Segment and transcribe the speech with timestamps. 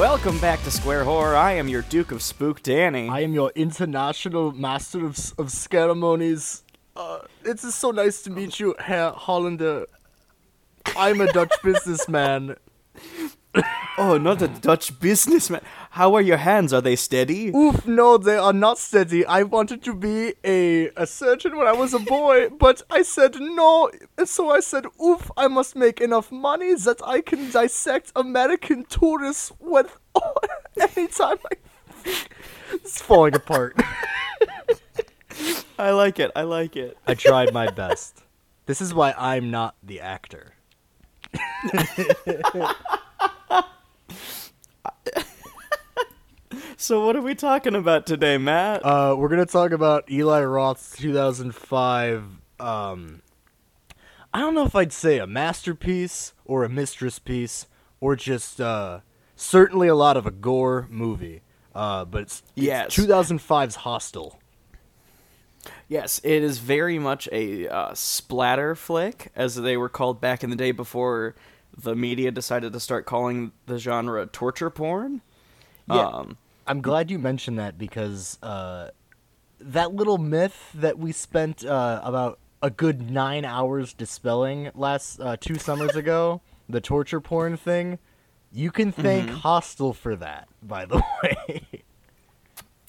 [0.00, 1.36] Welcome back to Square Horror.
[1.36, 3.10] I am your Duke of Spook, Danny.
[3.10, 6.62] I am your international master of, of ceremonies.
[6.96, 9.84] Uh, it's just so nice to meet you, Herr Hollander.
[10.96, 12.56] I'm a Dutch businessman.
[14.00, 15.60] Oh, not a Dutch businessman.
[15.90, 16.72] How are your hands?
[16.72, 17.48] Are they steady?
[17.48, 19.26] Oof, no, they are not steady.
[19.26, 23.36] I wanted to be a, a surgeon when I was a boy, but I said
[23.38, 23.90] no.
[24.16, 28.84] And So I said, oof, I must make enough money that I can dissect American
[28.84, 30.34] tourists with oh,
[30.96, 31.56] anytime I.
[32.72, 33.74] It's falling apart.
[35.78, 36.30] I like it.
[36.36, 36.96] I like it.
[37.04, 38.22] I tried my best.
[38.66, 40.52] This is why I'm not the actor.
[46.80, 48.82] So what are we talking about today, Matt?
[48.82, 52.24] Uh, we're gonna talk about Eli Roth's 2005.
[52.58, 53.20] Um,
[54.32, 57.66] I don't know if I'd say a masterpiece or a mistress piece
[58.00, 59.00] or just uh,
[59.36, 61.42] certainly a lot of a gore movie.
[61.74, 62.96] Uh, but it's, it's yes.
[62.96, 64.40] 2005's Hostel.
[65.86, 70.48] Yes, it is very much a uh, splatter flick, as they were called back in
[70.48, 71.34] the day before
[71.76, 75.20] the media decided to start calling the genre torture porn.
[75.86, 76.38] Yeah, um,
[76.70, 78.90] I'm glad you mentioned that because uh,
[79.58, 85.36] that little myth that we spent uh, about a good nine hours dispelling last uh,
[85.36, 87.98] two summers ago, the torture porn thing,
[88.52, 89.38] you can thank mm-hmm.
[89.38, 90.46] Hostel for that.
[90.62, 91.82] By the way.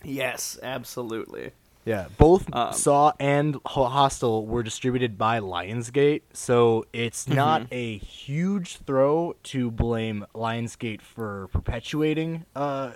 [0.04, 1.50] yes, absolutely.
[1.84, 7.34] Yeah, both um, Saw and Hostel were distributed by Lionsgate, so it's mm-hmm.
[7.34, 12.92] not a huge throw to blame Lionsgate for perpetuating uh,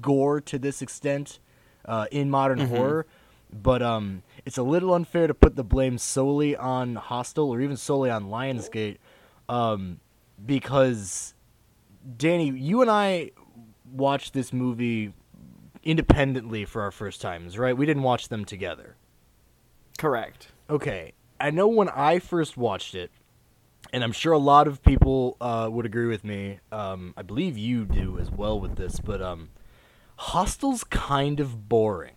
[0.00, 1.38] gore to this extent
[1.84, 2.74] uh, in modern mm-hmm.
[2.74, 3.06] horror.
[3.52, 7.76] But um, it's a little unfair to put the blame solely on Hostel or even
[7.76, 8.98] solely on Lionsgate,
[9.48, 9.98] um,
[10.46, 11.34] because
[12.16, 13.32] Danny, you and I
[13.92, 15.12] watched this movie
[15.82, 17.76] independently for our first times, right?
[17.76, 18.96] We didn't watch them together.
[19.98, 20.48] Correct.
[20.68, 21.12] Okay.
[21.40, 23.10] I know when I first watched it,
[23.92, 26.60] and I'm sure a lot of people uh, would agree with me.
[26.70, 29.48] Um, I believe you do as well with this, but um,
[30.20, 32.16] Hostel's kind of boring.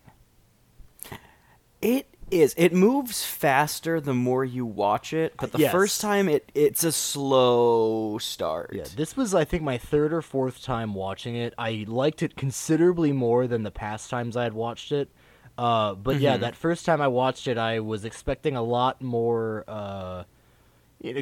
[1.81, 2.53] It is.
[2.57, 5.71] It moves faster the more you watch it, but the yes.
[5.71, 8.71] first time it it's a slow start.
[8.73, 11.53] Yeah, this was I think my third or fourth time watching it.
[11.57, 15.09] I liked it considerably more than the past times I had watched it.
[15.57, 16.23] Uh, but mm-hmm.
[16.23, 20.23] yeah, that first time I watched it, I was expecting a lot more uh,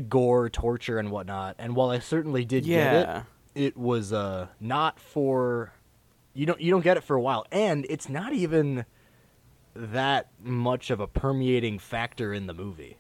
[0.09, 1.57] gore, torture, and whatnot.
[1.59, 2.91] And while I certainly did yeah.
[2.91, 3.09] get
[3.55, 5.73] it, it was uh, not for
[6.33, 8.85] you don't you don't get it for a while, and it's not even
[9.75, 12.97] that much of a permeating factor in the movie.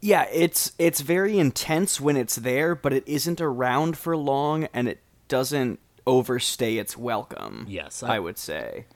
[0.00, 4.88] Yeah, it's it's very intense when it's there, but it isn't around for long and
[4.88, 7.66] it doesn't overstay its welcome.
[7.68, 8.86] Yes, I, I would say.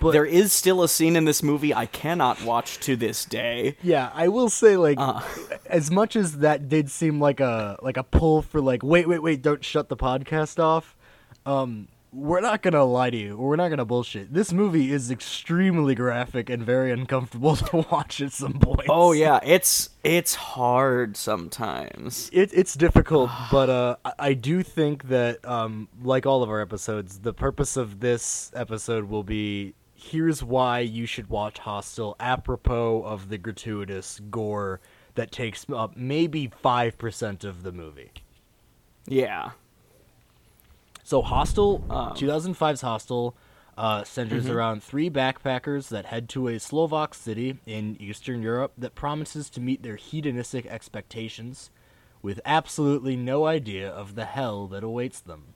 [0.00, 3.76] But there is still a scene in this movie I cannot watch to this day.
[3.82, 5.22] Yeah, I will say like uh.
[5.66, 9.22] as much as that did seem like a like a pull for like wait wait
[9.22, 10.96] wait don't shut the podcast off.
[11.46, 13.36] Um we're not gonna lie to you.
[13.38, 14.34] We're not gonna bullshit.
[14.34, 18.86] This movie is extremely graphic and very uncomfortable to watch at some points.
[18.88, 22.28] Oh yeah, it's it's hard sometimes.
[22.32, 27.20] It, it's difficult, but uh, I do think that, um, like all of our episodes,
[27.20, 33.30] the purpose of this episode will be here's why you should watch Hostel, apropos of
[33.30, 34.80] the gratuitous gore
[35.14, 38.10] that takes up maybe five percent of the movie.
[39.06, 39.52] Yeah.
[41.02, 43.36] So Hostel, um, 2005's Hostel,
[43.76, 44.52] uh, centers mm-hmm.
[44.52, 49.60] around three backpackers that head to a Slovak city in Eastern Europe that promises to
[49.60, 51.70] meet their hedonistic expectations,
[52.20, 55.54] with absolutely no idea of the hell that awaits them.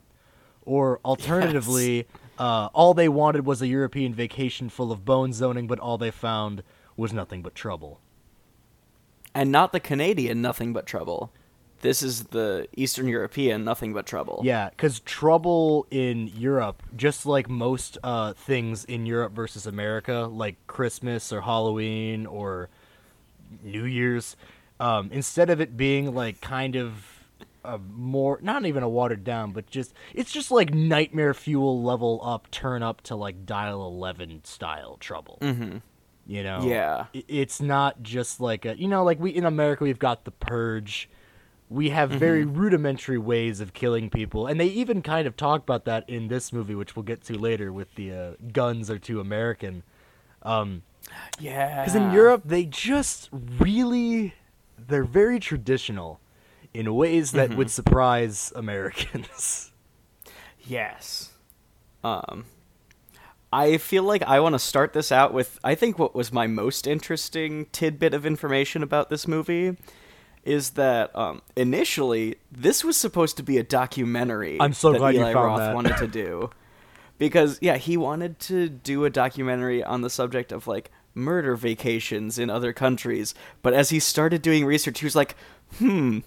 [0.65, 2.05] Or alternatively, yes.
[2.37, 6.11] uh, all they wanted was a European vacation full of bone zoning, but all they
[6.11, 6.63] found
[6.97, 8.01] was nothing but trouble.
[9.33, 11.31] And not the Canadian nothing but trouble
[11.87, 14.41] this is the Eastern European nothing but trouble.
[14.43, 20.55] Yeah, because trouble in Europe, just like most uh, things in Europe versus America, like
[20.67, 22.67] Christmas or Halloween or
[23.63, 24.35] New Year's,
[24.81, 27.05] um, instead of it being like kind of
[27.63, 32.19] a more not even a watered down, but just it's just like nightmare fuel level
[32.21, 35.37] up, turn up to like dial eleven style trouble.
[35.41, 35.77] Mm-hmm.
[36.25, 39.97] You know, yeah, it's not just like a you know like we in America we've
[39.97, 41.09] got the purge
[41.69, 42.19] we have mm-hmm.
[42.19, 46.27] very rudimentary ways of killing people and they even kind of talk about that in
[46.27, 49.83] this movie which we'll get to later with the uh, guns are too american
[50.43, 50.81] um,
[51.39, 54.33] yeah because in europe they just really
[54.77, 56.19] they're very traditional
[56.73, 57.57] in ways that mm-hmm.
[57.57, 59.71] would surprise americans
[60.67, 61.31] Yes.
[62.03, 62.45] Um,
[63.51, 66.47] I feel like I want to start this out with I think what was my
[66.47, 69.77] most interesting tidbit of information about this movie
[70.47, 74.57] is that um, initially this was supposed to be a documentary.
[74.59, 75.75] I'm so that glad Eli you found Roth that.
[75.75, 76.49] wanted to do
[77.17, 82.39] because yeah, he wanted to do a documentary on the subject of like murder vacations
[82.39, 83.35] in other countries.
[83.61, 85.35] But as he started doing research, he was like,
[85.77, 86.19] "Hmm,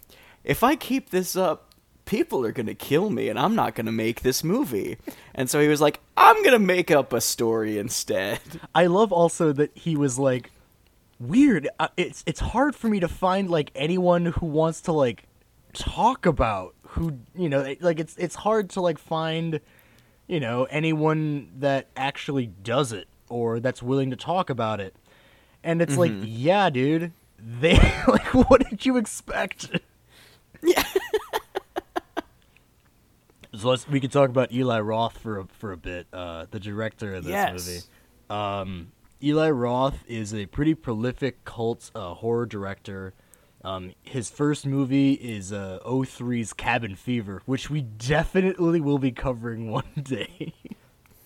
[0.44, 1.66] if I keep this up."
[2.06, 4.96] People are gonna kill me, and I'm not gonna make this movie.
[5.32, 8.40] And so he was like, "I'm gonna make up a story instead."
[8.75, 10.50] I love also that he was like
[11.20, 11.69] weird.
[11.78, 15.25] Uh, It's it's hard for me to find like anyone who wants to like
[15.72, 19.61] talk about who you know like it's it's hard to like find
[20.26, 24.94] you know anyone that actually does it or that's willing to talk about it.
[25.62, 27.75] And it's like, yeah, dude, they
[28.08, 29.70] like what did you expect?
[30.62, 30.82] Yeah.
[33.52, 36.61] So let's, we could talk about Eli Roth for a, for a bit, uh, the
[36.61, 37.66] director of this Yes.
[37.66, 37.81] movie.
[38.31, 43.12] Um, Eli Roth is a pretty prolific cult uh, horror director.
[43.62, 49.70] Um, his first movie is uh, 03's Cabin Fever, which we definitely will be covering
[49.70, 50.55] one day.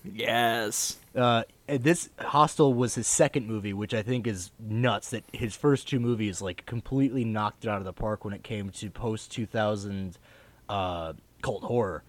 [0.02, 0.98] Yes.
[1.14, 5.10] Uh, this Hostel was his second movie, which I think is nuts.
[5.10, 8.42] That his first two movies like completely knocked it out of the park when it
[8.42, 10.18] came to post two thousand
[10.68, 12.02] uh, cult horror.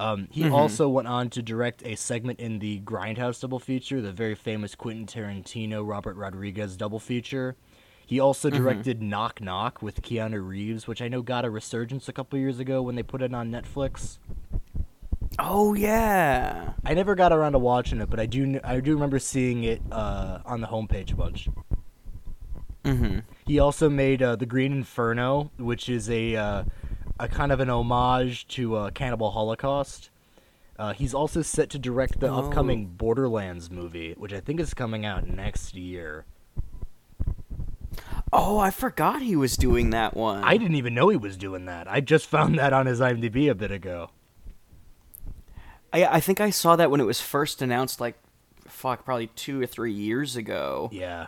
[0.00, 4.12] Um, he also went on to direct a segment in the Grindhouse double feature, the
[4.12, 7.54] very famous Quentin Tarantino Robert Rodriguez double feature.
[8.06, 12.14] He also directed Knock Knock with Keanu Reeves, which I know got a resurgence a
[12.14, 14.16] couple years ago when they put it on Netflix.
[15.38, 16.72] Oh yeah.
[16.82, 19.82] I never got around to watching it, but I do I do remember seeing it
[19.92, 21.50] uh, on the homepage a bunch.
[22.84, 23.18] Mm-hmm.
[23.46, 26.64] He also made uh, the Green Inferno, which is a uh,
[27.20, 30.10] a kind of an homage to uh, Cannibal Holocaust.
[30.78, 32.38] Uh, he's also set to direct the Oh.
[32.46, 36.24] upcoming Borderlands movie, which I think is coming out next year.
[38.32, 40.42] Oh, I forgot he was doing that one.
[40.44, 41.88] I didn't even know he was doing that.
[41.90, 44.10] I just found that on his IMDb a bit ago.
[45.92, 48.14] I I think I saw that when it was first announced, like,
[48.68, 50.88] fuck, probably two or three years ago.
[50.92, 51.26] Yeah.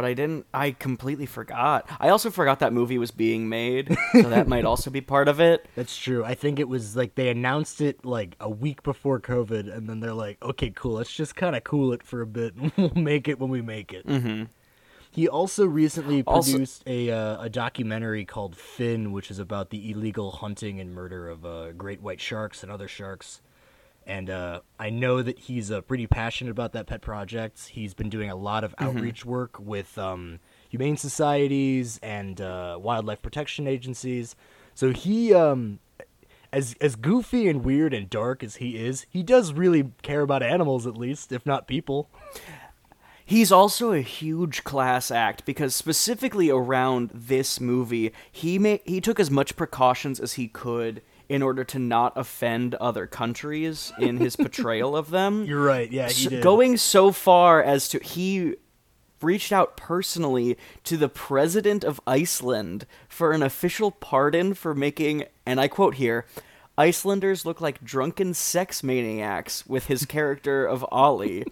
[0.00, 0.46] But I didn't.
[0.54, 1.86] I completely forgot.
[2.00, 5.40] I also forgot that movie was being made, so that might also be part of
[5.40, 5.66] it.
[5.74, 6.24] That's true.
[6.24, 10.00] I think it was like they announced it like a week before COVID, and then
[10.00, 10.92] they're like, "Okay, cool.
[10.94, 12.54] Let's just kind of cool it for a bit.
[12.54, 14.44] and We'll make it when we make it." Mm-hmm.
[15.10, 19.90] He also recently Also- produced a uh, a documentary called Fin, which is about the
[19.90, 23.42] illegal hunting and murder of uh, great white sharks and other sharks.
[24.10, 27.68] And uh, I know that he's uh, pretty passionate about that pet project.
[27.68, 33.22] He's been doing a lot of outreach work with um, humane societies and uh, wildlife
[33.22, 34.34] protection agencies.
[34.74, 35.78] So he, um,
[36.52, 40.42] as as goofy and weird and dark as he is, he does really care about
[40.42, 42.10] animals, at least, if not people.
[43.24, 49.20] He's also a huge class act because specifically around this movie, he ma- he took
[49.20, 51.00] as much precautions as he could
[51.30, 55.44] in order to not offend other countries in his portrayal of them.
[55.48, 55.90] You're right.
[55.90, 56.42] Yeah, he So- did.
[56.42, 58.56] going so far as to he
[59.22, 65.60] reached out personally to the president of Iceland for an official pardon for making and
[65.60, 66.26] I quote here
[66.76, 71.44] Icelanders look like drunken sex maniacs with his character of Ollie.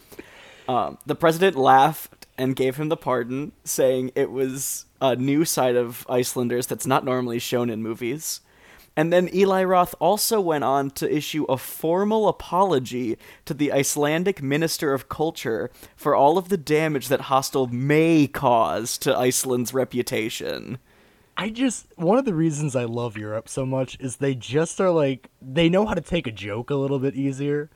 [0.66, 5.76] Um, the president laughed and gave him the pardon, saying it was a new side
[5.76, 8.40] of Icelanders that's not normally shown in movies.
[8.98, 14.42] And then Eli Roth also went on to issue a formal apology to the Icelandic
[14.42, 20.78] Minister of Culture for all of the damage that Hostel may cause to Iceland's reputation.
[21.36, 24.90] I just one of the reasons I love Europe so much is they just are
[24.90, 27.70] like they know how to take a joke a little bit easier,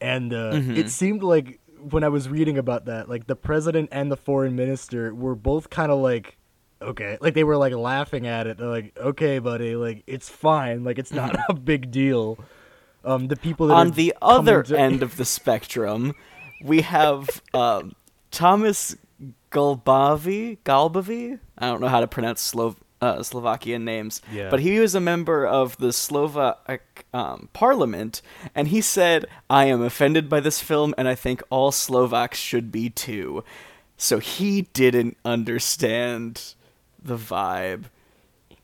[0.00, 1.58] and uh, it seemed like
[1.90, 5.70] when I was reading about that, like the president and the foreign minister were both
[5.70, 6.36] kind of like,
[6.80, 8.58] okay, like they were like laughing at it.
[8.58, 12.38] They're like, okay, buddy, like it's fine, like it's not a big deal.
[13.04, 16.14] Um, the people that On the other to- end of the spectrum,
[16.62, 17.94] we have um,
[18.30, 18.96] Thomas
[19.50, 20.58] Galbavi.
[20.64, 21.38] Galbavi?
[21.56, 24.20] I don't know how to pronounce Slo- uh, Slovakian names.
[24.32, 24.50] Yeah.
[24.50, 28.20] But he was a member of the Slovak um, parliament,
[28.54, 32.70] and he said, I am offended by this film, and I think all Slovaks should
[32.72, 33.44] be too.
[33.96, 36.54] So he didn't understand
[37.08, 37.84] the vibe.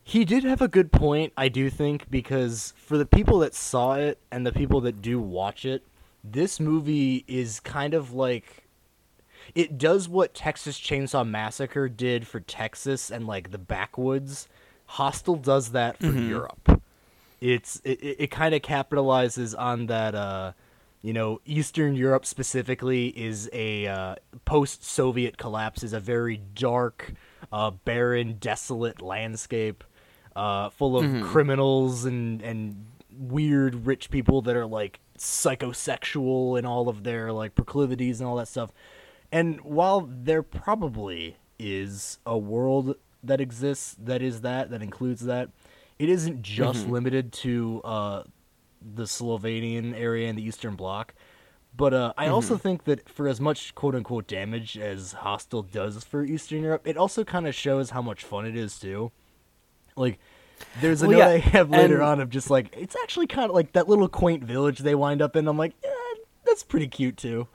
[0.03, 3.93] He did have a good point, I do think, because for the people that saw
[3.95, 5.83] it and the people that do watch it,
[6.23, 8.63] this movie is kind of like
[9.53, 14.47] it does what Texas Chainsaw Massacre did for Texas and like the backwoods.
[14.85, 16.81] Hostel does that for Europe.
[17.41, 20.51] it's it, it kind of capitalizes on that uh
[21.01, 27.13] you know eastern europe specifically is a uh, post-soviet collapse is a very dark
[27.51, 29.83] uh, barren desolate landscape
[30.35, 31.23] uh, full of mm-hmm.
[31.23, 32.85] criminals and and
[33.17, 38.35] weird rich people that are like psychosexual and all of their like proclivities and all
[38.35, 38.71] that stuff
[39.31, 45.49] and while there probably is a world that exists that is that that includes that
[45.97, 46.91] it isn't just mm-hmm.
[46.91, 48.23] limited to uh,
[48.81, 51.13] the Slovenian area and the Eastern Bloc.
[51.75, 52.33] But uh, I mm-hmm.
[52.33, 56.87] also think that for as much quote unquote damage as Hostel does for Eastern Europe,
[56.87, 59.11] it also kind of shows how much fun it is too.
[59.95, 60.19] Like,
[60.79, 61.33] there's a well, note yeah.
[61.33, 62.03] I have later and...
[62.03, 65.21] on of just like it's actually kind of like that little quaint village they wind
[65.21, 65.47] up in.
[65.47, 65.91] I'm like, yeah,
[66.45, 67.47] that's pretty cute too.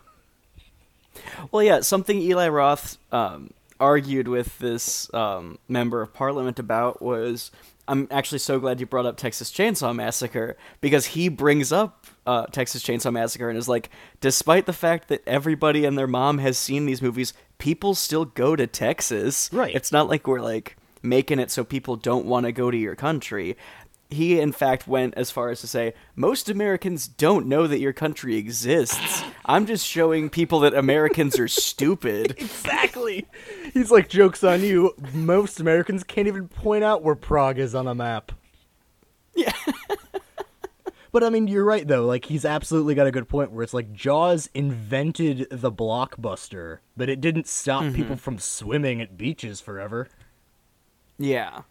[1.51, 7.51] Well, yeah, something Eli Roth um, argued with this um, member of parliament about was
[7.89, 12.47] I'm actually so glad you brought up Texas Chainsaw Massacre because he brings up uh,
[12.47, 16.57] Texas Chainsaw Massacre and is like, despite the fact that everybody and their mom has
[16.57, 19.51] seen these movies, people still go to Texas.
[19.53, 19.75] Right.
[19.75, 22.95] It's not like we're like making it so people don't want to go to your
[22.95, 23.57] country
[24.11, 27.93] he in fact went as far as to say most Americans don't know that your
[27.93, 29.23] country exists.
[29.45, 32.33] I'm just showing people that Americans are stupid.
[32.39, 33.27] exactly.
[33.73, 34.95] He's like jokes on you.
[35.13, 38.33] Most Americans can't even point out where Prague is on a map.
[39.35, 39.53] Yeah.
[41.13, 42.05] but I mean, you're right though.
[42.05, 47.09] Like he's absolutely got a good point where it's like Jaws invented the blockbuster, but
[47.09, 47.95] it didn't stop mm-hmm.
[47.95, 50.09] people from swimming at beaches forever.
[51.19, 51.63] Yeah.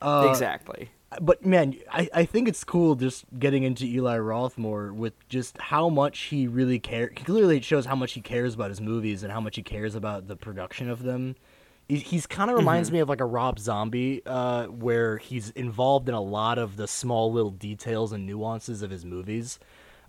[0.00, 0.90] Uh, exactly.
[1.20, 5.56] But man, I, I think it's cool just getting into Eli Roth more with just
[5.58, 7.12] how much he really cares.
[7.24, 9.94] Clearly, it shows how much he cares about his movies and how much he cares
[9.94, 11.36] about the production of them.
[11.88, 12.94] He, he's kind of reminds mm-hmm.
[12.94, 16.88] me of like a Rob Zombie, uh, where he's involved in a lot of the
[16.88, 19.60] small little details and nuances of his movies.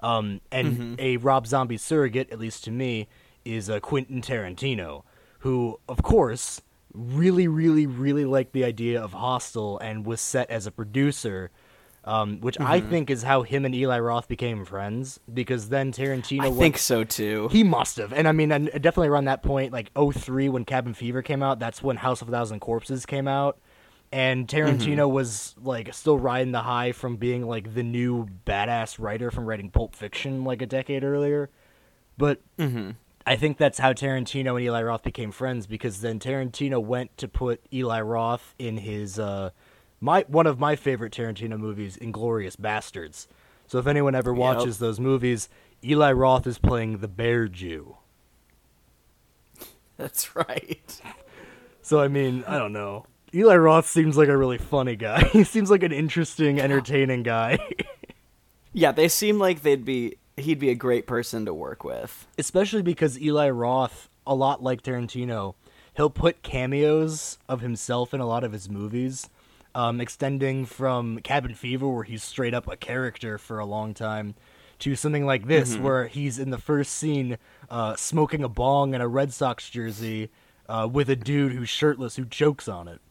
[0.02, 0.96] Um, and mm-hmm.
[1.00, 3.08] a Rob Zombie surrogate, at least to me,
[3.46, 5.04] is a Quentin Tarantino,
[5.40, 6.62] who, of course,
[6.98, 11.52] really, really, really liked the idea of Hostel and was set as a producer.
[12.04, 12.72] Um, which mm-hmm.
[12.72, 16.40] I think is how him and Eli Roth became friends because then Tarantino.
[16.40, 17.50] I went, think so too.
[17.52, 20.94] He must have, and I mean, and definitely around that point, like 03 when Cabin
[20.94, 23.60] Fever came out, that's when House of a Thousand Corpses came out,
[24.14, 25.16] and Tarantino mm-hmm.
[25.16, 29.70] was like still riding the high from being like the new badass writer from writing
[29.70, 31.50] Pulp Fiction like a decade earlier,
[32.18, 32.92] but mm-hmm.
[33.28, 37.28] I think that's how Tarantino and Eli Roth became friends because then Tarantino went to
[37.28, 39.50] put Eli Roth in his uh,
[40.00, 43.28] my one of my favorite Tarantino movies, Inglourious Basterds.
[43.68, 44.80] So if anyone ever watches yep.
[44.80, 45.50] those movies,
[45.84, 47.98] Eli Roth is playing the Bear Jew.
[49.98, 51.02] That's right.
[51.82, 53.08] So I mean, I don't know.
[53.34, 55.26] Eli Roth seems like a really funny guy.
[55.34, 57.60] he seems like an interesting, entertaining guy.
[58.72, 62.28] yeah, they seem like they'd be he'd be a great person to work with.
[62.38, 65.56] Especially because Eli Roth, a lot like Tarantino,
[65.96, 69.30] he'll put cameos of himself in a lot of his movies,
[69.76, 74.36] um, extending from Cabin Fever, where he's straight up a character for a long time,
[74.80, 75.84] to something like this, mm-hmm.
[75.84, 77.38] where he's in the first scene
[77.70, 80.30] uh, smoking a bong in a Red Sox jersey
[80.70, 83.02] uh, with a dude who's shirtless who chokes on it.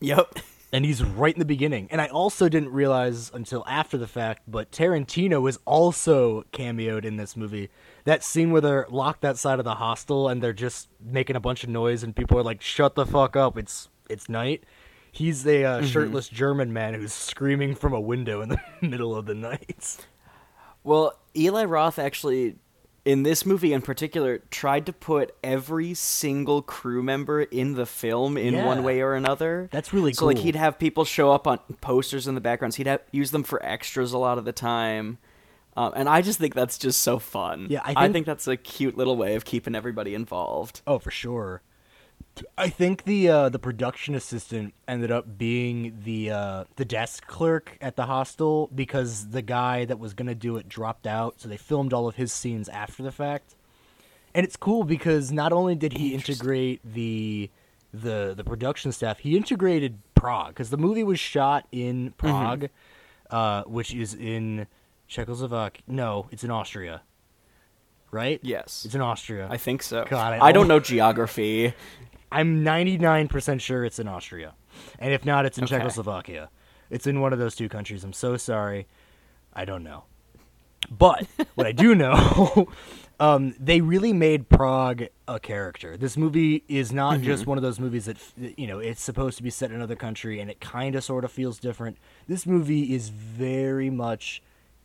[0.00, 0.40] Yep.
[0.72, 1.88] And he's right in the beginning.
[1.90, 7.16] And I also didn't realize until after the fact, but Tarantino is also cameoed in
[7.16, 7.70] this movie.
[8.04, 11.64] That scene where they're locked outside of the hostel and they're just making a bunch
[11.64, 13.56] of noise, and people are like, "Shut the fuck up!
[13.56, 14.64] It's it's night."
[15.12, 15.86] He's a uh, mm-hmm.
[15.86, 19.96] shirtless German man who's screaming from a window in the middle of the night.
[20.84, 22.56] Well, Eli Roth actually
[23.06, 28.36] in this movie in particular tried to put every single crew member in the film
[28.36, 28.66] in yeah.
[28.66, 29.68] one way or another.
[29.70, 30.30] That's really so, cool.
[30.30, 32.76] So like he'd have people show up on posters in the backgrounds.
[32.76, 35.18] He'd have, use them for extras a lot of the time.
[35.76, 37.68] Um, and I just think that's just so fun.
[37.70, 40.80] Yeah, I think, I think that's a cute little way of keeping everybody involved.
[40.86, 41.62] Oh, for sure.
[42.58, 47.78] I think the uh, the production assistant ended up being the uh, the desk clerk
[47.80, 51.56] at the hostel because the guy that was gonna do it dropped out, so they
[51.56, 53.54] filmed all of his scenes after the fact.
[54.34, 57.50] And it's cool because not only did he integrate the
[57.94, 62.16] the the production staff, he integrated Prague because the movie was shot in mm-hmm.
[62.18, 63.36] Prague, mm-hmm.
[63.36, 64.66] uh, which is in
[65.08, 65.82] Czechoslovakia.
[65.86, 67.02] No, it's in Austria
[68.10, 68.40] right?
[68.42, 68.84] Yes.
[68.84, 69.48] It's in Austria.
[69.50, 70.04] I think so.
[70.08, 71.74] God, I, I don't know geography.
[72.30, 74.54] I'm 99% sure it's in Austria.
[74.98, 75.78] And if not, it's in okay.
[75.78, 76.50] Czechoslovakia.
[76.90, 78.04] It's in one of those two countries.
[78.04, 78.86] I'm so sorry.
[79.52, 80.04] I don't know.
[80.90, 82.68] But what I do know,
[83.20, 85.96] um, they really made Prague a character.
[85.96, 89.42] This movie is not just one of those movies that you know it's supposed to
[89.42, 91.98] be set in another country and it kind of sort of feels different.
[92.28, 94.42] This movie is very much,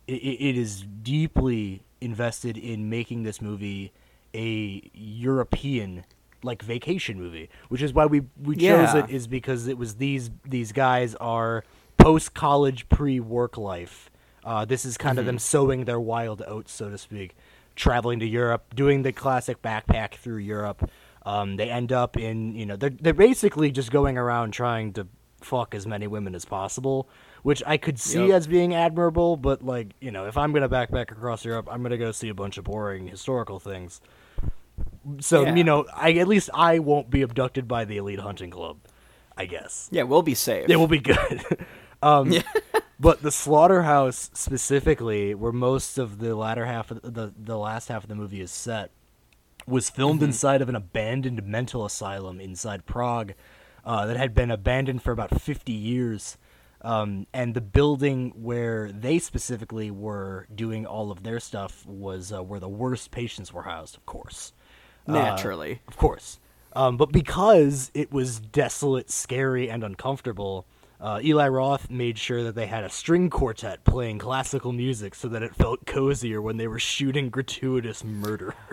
[0.08, 3.92] it, it is deeply invested in making this movie
[4.34, 6.04] a European
[6.44, 8.98] like vacation movie, which is why we we chose Yeah.
[9.06, 11.64] it is because it was these these guys are
[11.98, 14.10] post college pre work life.
[14.44, 17.36] Uh, this is kind of them sowing their wild oats, so to speak,
[17.76, 20.90] traveling to Europe, doing the classic backpack through Europe.
[21.24, 25.08] Um, they end up in you know they're they're basically just going around trying to
[25.42, 27.08] fuck as many women as possible,
[27.44, 28.36] which I could see Yep.
[28.36, 29.38] as being admirable.
[29.38, 32.34] But like you know, if I'm gonna backpack across Europe, I'm gonna go see a
[32.34, 34.02] bunch of boring historical things.
[35.20, 35.56] So Yeah.
[35.56, 38.78] you know, I at least I won't be abducted by the elite hunting club.
[39.38, 40.70] I guess Yeah, we'll be safe.
[40.70, 41.44] it will be good.
[42.04, 42.34] um,
[43.00, 48.04] But the slaughterhouse specifically, where most of the latter half of the the last half
[48.04, 48.92] of the movie is set,
[49.66, 53.34] was filmed inside of an abandoned mental asylum inside Prague
[53.84, 56.38] uh, that had been abandoned for about 50 years.
[56.84, 62.42] Um, and the building where they specifically were doing all of their stuff was uh,
[62.42, 64.54] where the worst patients were housed, of course.
[65.08, 65.82] Uh, Naturally.
[65.88, 66.40] of course.
[66.74, 70.66] Um, but because it was desolate, scary, and uncomfortable,
[71.00, 75.28] uh, Eli Roth made sure that they had a string quartet playing classical music so
[75.28, 78.56] that it felt cozier when they were shooting gratuitous murder.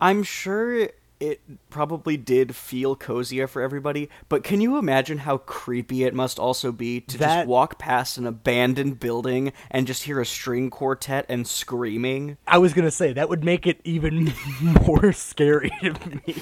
[0.00, 0.88] I'm sure
[1.22, 6.36] it probably did feel cozier for everybody, but can you imagine how creepy it must
[6.38, 10.68] also be to That- just walk past an abandoned building and just hear a string
[10.68, 12.38] quartet and screaming?
[12.46, 14.32] I was gonna say that would make it even
[14.86, 15.94] more scary to
[16.26, 16.34] me.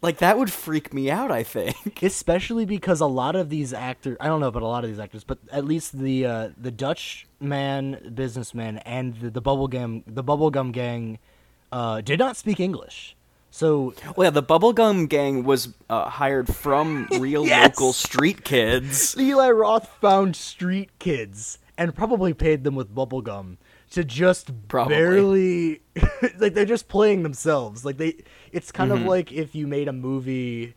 [0.00, 2.02] Like that would freak me out, I think.
[2.02, 4.98] especially because a lot of these actors i don't know about a lot of these
[5.00, 10.22] actors but at least the uh, the dutch man businessman and the, the bubblegum the
[10.24, 11.18] bubblegum gang
[11.72, 13.16] uh, did not speak english
[13.54, 17.68] so Well, yeah, the Bubblegum Gang was uh, hired from real Yes!
[17.78, 19.14] local street kids.
[19.18, 23.58] eli roth found street kids and probably paid them with bubblegum
[23.90, 24.94] to just Probably.
[24.96, 25.82] barely
[26.38, 28.14] like they're just playing themselves like they
[28.50, 30.74] it's kind of like if you made a movie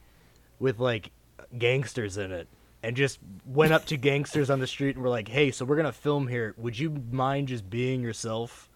[0.59, 1.11] with like
[1.57, 2.47] gangsters in it
[2.83, 5.75] and just went up to gangsters on the street and were like, "Hey, so we're
[5.75, 6.53] going to film here.
[6.57, 8.69] Would you mind just being yourself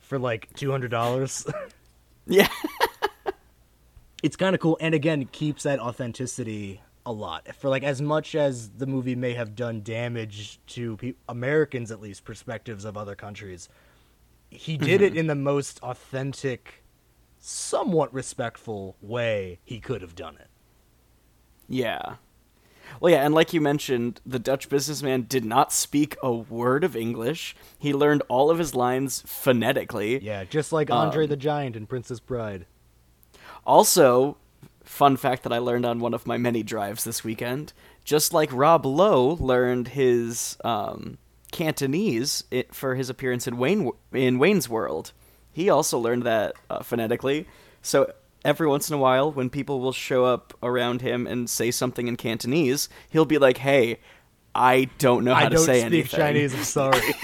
[0.00, 1.52] for like $200?"
[2.26, 2.48] Yeah.
[4.24, 7.46] It's kind of cool and again, keeps that authenticity a lot.
[7.56, 12.00] For like as much as the movie may have done damage to pe- Americans at
[12.00, 13.68] least perspectives of other countries,
[14.48, 15.18] he did it mm-hmm.
[15.18, 16.82] in the most authentic
[17.38, 20.48] somewhat respectful way he could have done it.
[21.68, 22.16] Yeah.
[23.00, 26.96] Well, yeah, and like you mentioned, the Dutch businessman did not speak a word of
[26.96, 27.54] English.
[27.78, 30.22] He learned all of his lines phonetically.
[30.22, 32.64] Yeah, just like Andre um, the Giant in Princess Bride.
[33.66, 34.36] Also,
[34.84, 37.72] fun fact that I learned on one of my many drives this weekend,
[38.04, 41.18] just like Rob Lowe learned his um,
[41.52, 45.12] Cantonese it, for his appearance in Wayne in Wayne's World,
[45.52, 47.46] he also learned that uh, phonetically.
[47.80, 48.12] So
[48.44, 52.08] every once in a while, when people will show up around him and say something
[52.08, 54.00] in Cantonese, he'll be like, "Hey,
[54.54, 56.54] I don't know how I to don't say speak anything." Chinese.
[56.54, 57.00] I'm sorry.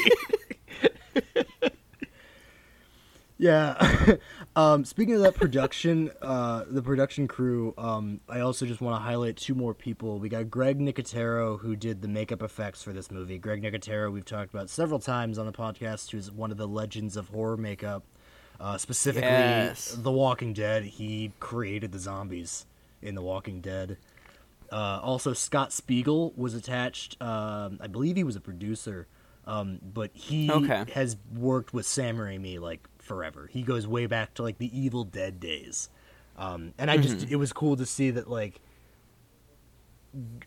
[3.38, 4.16] yeah.
[4.56, 9.00] um, speaking of that production, uh, the production crew, um, I also just want to
[9.02, 10.18] highlight two more people.
[10.18, 13.38] We got Greg Nicotero, who did the makeup effects for this movie.
[13.38, 17.16] Greg Nicotero, we've talked about several times on the podcast, who's one of the legends
[17.16, 18.02] of horror makeup.
[18.58, 19.96] Uh, specifically, Yes.
[19.98, 20.84] The Walking Dead.
[20.84, 22.66] He created the zombies
[23.00, 23.96] in The Walking Dead.
[24.70, 27.16] Uh, also, Scott Spiegel was attached.
[27.22, 29.06] Um, I believe he was a producer,
[29.46, 30.84] um, but he Okay.
[30.92, 33.48] has worked with Sam Raimi like forever.
[33.50, 35.88] He goes way back to like the Evil Dead days,
[36.36, 38.60] um, and I just it was cool to see that like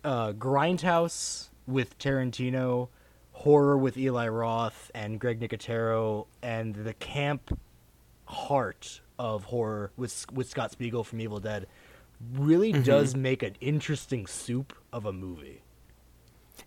[0.03, 2.89] uh, Grindhouse with Tarantino,
[3.31, 7.57] horror with Eli Roth and Greg Nicotero, and the camp
[8.25, 11.67] heart of horror with with Scott Spiegel from Evil Dead
[12.33, 15.61] really does make an interesting soup of a movie.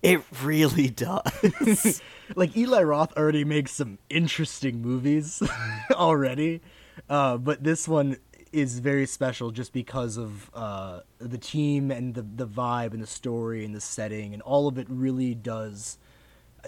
[0.03, 2.03] It really does.
[2.37, 5.43] like Eli Roth already makes some interesting movies
[5.93, 6.61] already,
[7.09, 8.17] uh, but this one
[8.53, 13.07] is very special just because of uh, the team and the the vibe and the
[13.07, 15.99] story and the setting and all of it really does.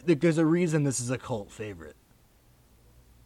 [0.06, 1.96] Like, there's a reason this is a cult favorite.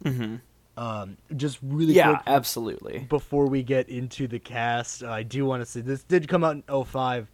[0.03, 0.35] Mm-hmm.
[0.75, 2.99] Um, just really yeah, quick absolutely.
[3.09, 6.55] before we get into the cast, I do want to say this did come out
[6.55, 7.29] in 05.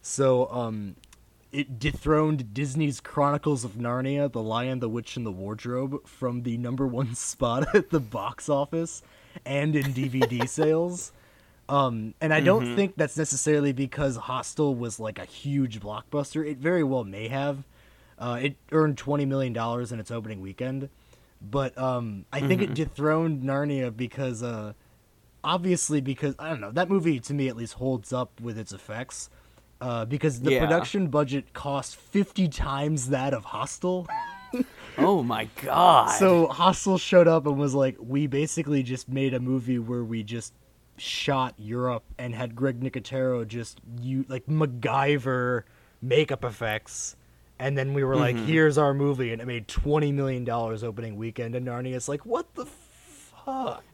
[0.00, 0.96] So, um,
[1.54, 6.58] it dethroned Disney's Chronicles of Narnia, The Lion, the Witch, and the Wardrobe from the
[6.58, 9.02] number one spot at the box office
[9.46, 11.12] and in DVD sales.
[11.68, 12.76] Um, and I don't mm-hmm.
[12.76, 16.46] think that's necessarily because Hostel was like a huge blockbuster.
[16.46, 17.64] It very well may have.
[18.18, 20.88] Uh, it earned twenty million dollars in its opening weekend,
[21.40, 22.48] but um, I mm-hmm.
[22.48, 22.74] think it mm-hmm.
[22.74, 24.74] dethroned Narnia because, uh,
[25.42, 28.72] obviously, because I don't know that movie to me at least holds up with its
[28.72, 29.30] effects,
[29.84, 30.60] uh, because the yeah.
[30.60, 34.06] production budget cost fifty times that of Hostel.
[34.98, 36.08] oh my god!
[36.18, 40.22] So Hostel showed up and was like, "We basically just made a movie where we
[40.22, 40.52] just
[40.96, 45.64] shot Europe and had Greg Nicotero just you like MacGyver
[46.04, 47.16] makeup effects.
[47.58, 48.46] And then we were like, mm-hmm.
[48.46, 49.32] here's our movie.
[49.32, 51.54] And it made $20 million opening weekend.
[51.54, 53.84] And Narnia's like, what the fuck?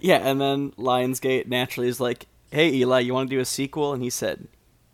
[0.00, 3.92] Yeah, and then Lionsgate naturally is like, hey, Eli, you want to do a sequel?
[3.92, 4.48] And he said,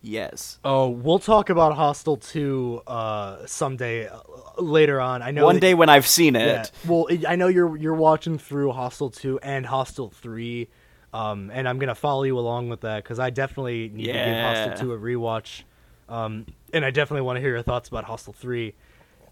[0.06, 0.58] yes.
[0.64, 4.20] Oh, we'll talk about Hostel 2 uh, someday uh,
[4.58, 5.22] later on.
[5.22, 6.46] I know one that, day when I've seen it.
[6.46, 10.68] Yeah, well, I know you're you're watching through Hostel 2 and Hostel 3
[11.16, 14.24] um, and I'm gonna follow you along with that because I definitely need yeah.
[14.24, 15.62] to give Hostel 2 a rewatch.
[16.08, 18.74] Um, and I definitely want to hear your thoughts about Hostel 3.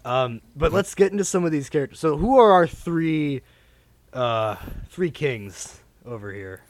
[0.03, 1.99] Um, but let's get into some of these characters.
[1.99, 3.41] So, who are our three,
[4.13, 4.55] uh,
[4.89, 6.61] three kings over here?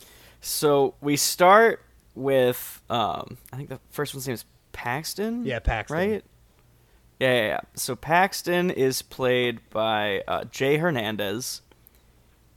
[0.41, 1.81] So we start
[2.15, 5.45] with, um, I think the first one's name is Paxton.
[5.45, 5.97] Yeah, Paxton.
[5.97, 6.23] Right.
[7.19, 7.59] Yeah, yeah, yeah.
[7.75, 11.61] So Paxton is played by uh, Jay Hernandez,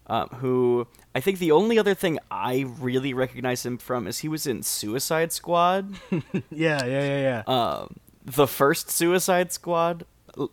[0.08, 4.28] um, who I think the only other thing I really recognize him from is he
[4.28, 5.94] was in Suicide Squad.
[6.10, 7.42] yeah, yeah, yeah, yeah.
[7.46, 10.04] Um, the first Suicide Squad,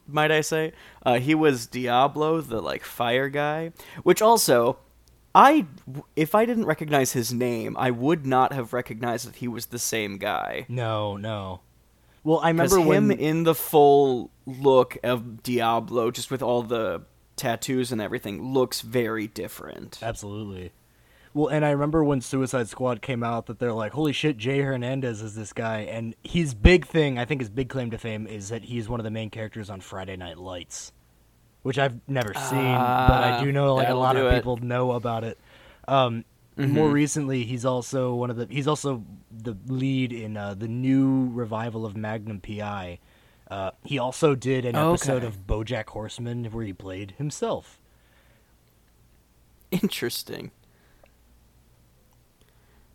[0.08, 0.74] might I say?
[1.06, 3.72] Uh, he was Diablo, the like fire guy.
[4.04, 4.78] Which also,
[5.36, 5.68] I
[6.16, 9.80] if I didn't recognize his name, I would not have recognized that he was the
[9.80, 10.66] same guy.
[10.70, 11.60] No, no.
[12.24, 13.12] Well, I remember him when...
[13.12, 17.04] in the full look of Diablo, just with all the
[17.36, 20.00] tattoos and everything looks very different.
[20.02, 20.72] Absolutely.
[21.34, 24.62] Well, and I remember when Suicide Squad came out that they're like, "Holy shit, Jay
[24.62, 28.26] Hernandez is this guy." And his big thing, I think his big claim to fame
[28.26, 30.94] is that he's one of the main characters on Friday Night Lights,
[31.66, 34.36] which I've never seen, uh, but I do know like a lot of it.
[34.36, 35.40] people know about it.
[35.88, 36.24] Um,
[36.56, 36.72] mm-hmm.
[36.72, 41.32] More recently, he's also one of the he's also the lead in uh, the new
[41.34, 43.00] revival of Magnum PI,
[43.50, 47.80] uh, he also did an episode of BoJack Horseman where he played himself.
[49.72, 50.52] Interesting.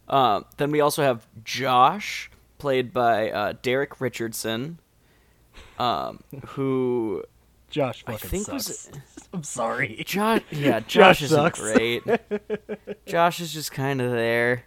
[0.09, 4.79] Uh, then we also have Josh, played by uh, Derek Richardson,
[5.77, 7.25] um, who
[7.71, 8.53] Josh I think sucks.
[8.53, 8.91] was.
[9.33, 10.03] I'm sorry.
[10.05, 12.03] Josh, yeah, Josh, Josh isn't great.
[13.07, 14.65] Josh is just kind of there.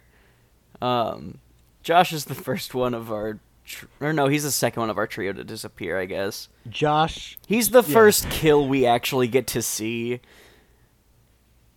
[0.80, 1.38] Um,
[1.82, 4.98] Josh is the first one of our tr- or no, he's the second one of
[4.98, 6.48] our trio to disappear, I guess.
[6.68, 7.38] Josh.
[7.46, 7.92] He's the yeah.
[7.92, 10.20] first kill we actually get to see.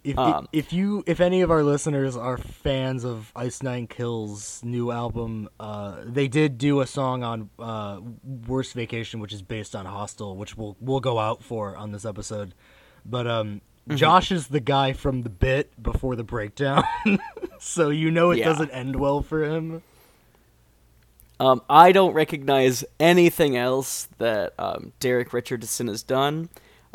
[0.07, 4.61] If, um, if you if any of our listeners are fans of Ice Nine Kills'
[4.63, 9.75] new album, uh, they did do a song on uh, Worst Vacation, which is based
[9.75, 12.53] on Hostel, which we'll we'll go out for on this episode.
[13.05, 13.97] But um, mm-hmm.
[13.97, 16.85] Josh is the guy from the bit before the breakdown,
[17.59, 18.45] so you know it yeah.
[18.45, 19.83] doesn't end well for him.
[21.37, 26.47] Um, I don't recognize anything else that um, Derek Richardson has done.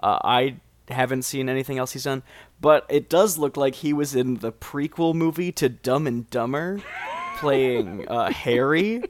[0.03, 0.57] Uh, I
[0.89, 2.23] haven't seen anything else he's done,
[2.63, 6.81] but it does look like he was in the prequel movie to Dumb and Dumber,
[7.39, 9.03] playing uh, Harry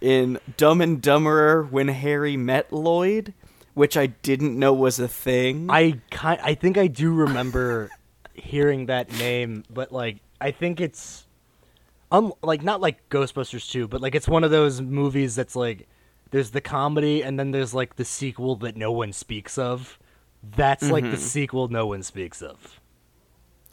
[0.00, 3.32] in Dumb and Dumberer when Harry met Lloyd,
[3.74, 5.70] which I didn't know was a thing.
[5.70, 7.88] I kind, I think I do remember
[8.34, 11.24] hearing that name, but like I think it's
[12.10, 15.86] um, like not like Ghostbusters 2, but like it's one of those movies that's like
[16.32, 20.00] there's the comedy and then there's like the sequel that no one speaks of.
[20.42, 20.92] That's mm-hmm.
[20.92, 21.18] like the mm-hmm.
[21.18, 22.80] sequel no one speaks of.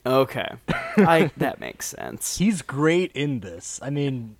[0.06, 0.48] Okay.
[0.96, 2.36] I that makes sense.
[2.38, 3.80] He's great in this.
[3.82, 4.36] I mean,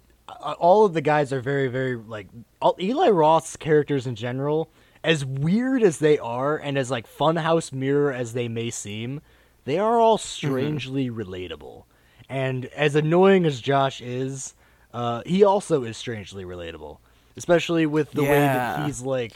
[0.59, 2.29] all of the guys are very very like
[2.63, 4.71] all, Eli Roth's characters in general,
[5.05, 9.21] as weird as they are and as like funhouse mirror as they may seem,
[9.65, 10.27] they are all mm-hmm.
[10.27, 11.21] strangely mm-hmm.
[11.21, 11.85] relatable.
[12.29, 14.55] And as annoying as Josh is,
[14.95, 16.99] uh, he also is strangely relatable,
[17.37, 18.31] especially with the yeah.
[18.31, 19.35] way that he's like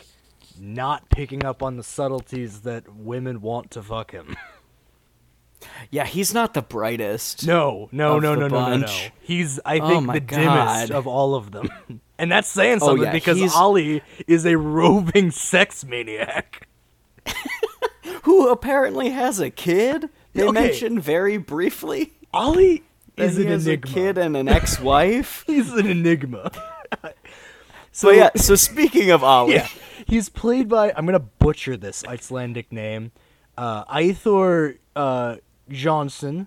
[0.61, 4.37] not picking up on the subtleties that women want to fuck him.
[5.91, 7.47] Yeah, he's not the brightest.
[7.47, 8.99] No, no, no, no, no, no, no.
[9.23, 10.37] He's, I oh think, oh the God.
[10.37, 11.71] dimmest of all of them.
[12.19, 13.55] and that's saying something oh, yeah, because he's...
[13.55, 16.69] Ollie is a roving sex maniac.
[18.25, 20.11] Who apparently has a kid.
[20.35, 20.53] They okay.
[20.53, 22.13] mention very briefly.
[22.35, 22.83] Ollie
[23.17, 23.73] is an enigma.
[23.73, 25.45] a kid and an ex-wife.
[25.47, 26.51] He's an enigma.
[27.97, 29.69] So yeah, so speaking of Ollie, yeah,
[30.07, 33.13] he's played by I'm gonna butcher this Icelandic name,
[33.57, 35.37] uh, Eithor uh,
[35.69, 36.47] Johnson,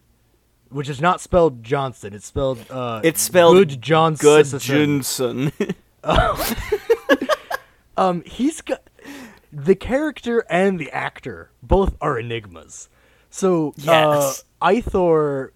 [0.70, 2.13] which is not spelled Johnson.
[2.13, 4.26] It's spelled uh, it's spelled Good Johnson.
[4.26, 5.52] Good Johnson.
[7.98, 8.82] um, he's got
[9.52, 12.89] the character and the actor both are enigmas.
[13.30, 13.88] So yes.
[14.62, 15.50] uh, Eithor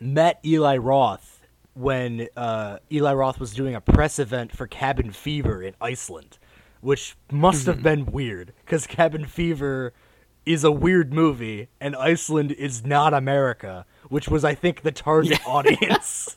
[0.00, 1.40] met Eli Roth
[1.74, 6.38] when uh, Eli Roth was doing a press event for Cabin Fever in Iceland,
[6.80, 9.92] which must have been weird because Cabin Fever
[10.46, 15.40] is a weird movie and Iceland is not America, which was I think the target
[15.46, 16.36] audience.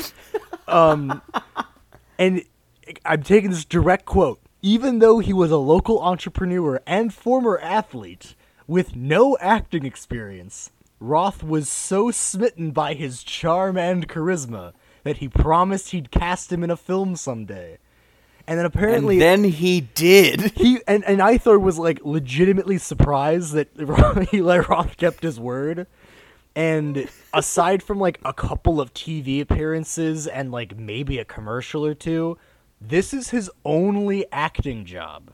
[0.68, 1.22] um,
[2.18, 2.42] and
[3.04, 4.40] I'm taking this direct quote.
[4.62, 8.34] Even though he was a local entrepreneur and former athlete
[8.66, 14.72] with no acting experience, Roth was so smitten by his charm and charisma
[15.04, 17.78] that he promised he'd cast him in a film someday.
[18.48, 20.52] And then apparently, and then he did.
[20.56, 23.68] He and and Eithor was like legitimately surprised that
[24.34, 25.86] Eli Roth kept his word.
[26.54, 31.92] And aside from like a couple of TV appearances and like maybe a commercial or
[31.92, 32.38] two,
[32.80, 35.32] this is his only acting job.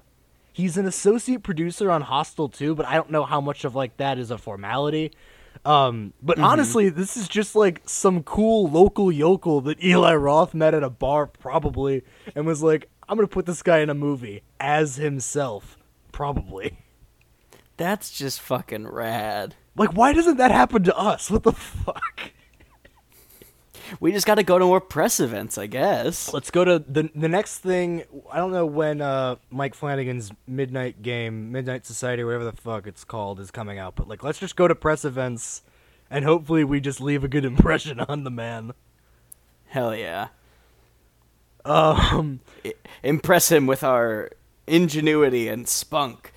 [0.52, 3.96] He's an associate producer on Hostel 2, but I don't know how much of like
[3.98, 5.12] that is a formality.
[5.64, 6.44] Um, but mm-hmm.
[6.44, 10.90] honestly, this is just like some cool local yokel that Eli Roth met at a
[10.90, 12.02] bar, probably,
[12.34, 15.76] and was like, I'm gonna put this guy in a movie as himself,
[16.12, 16.78] probably.
[17.76, 19.54] That's just fucking rad.
[19.76, 21.30] Like, why doesn't that happen to us?
[21.30, 22.32] What the fuck?
[24.00, 26.32] we just got to go to more press events, I guess.
[26.32, 28.04] Let's go to the the next thing.
[28.32, 33.04] I don't know when uh, Mike Flanagan's Midnight Game, Midnight Society, whatever the fuck it's
[33.04, 33.94] called, is coming out.
[33.94, 35.60] But like, let's just go to press events,
[36.08, 38.72] and hopefully we just leave a good impression on the man.
[39.66, 40.28] Hell yeah.
[41.64, 42.40] Um,
[43.02, 44.30] impress him with our
[44.66, 46.32] ingenuity and spunk.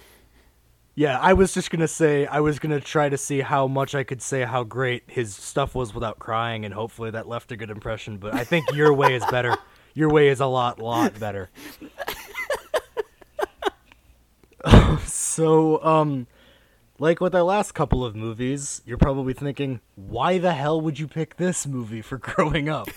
[0.93, 4.03] Yeah, I was just gonna say I was gonna try to see how much I
[4.03, 7.69] could say how great his stuff was without crying, and hopefully that left a good
[7.69, 8.17] impression.
[8.17, 9.55] But I think your way is better.
[9.97, 11.49] Your way is a lot, lot better.
[15.05, 16.27] so, um,
[16.99, 21.07] like with our last couple of movies, you're probably thinking, why the hell would you
[21.07, 22.89] pick this movie for growing up?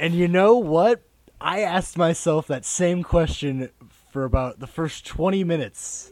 [0.00, 1.02] And you know what?
[1.40, 3.68] I asked myself that same question
[4.12, 6.10] for about the first 20 minutes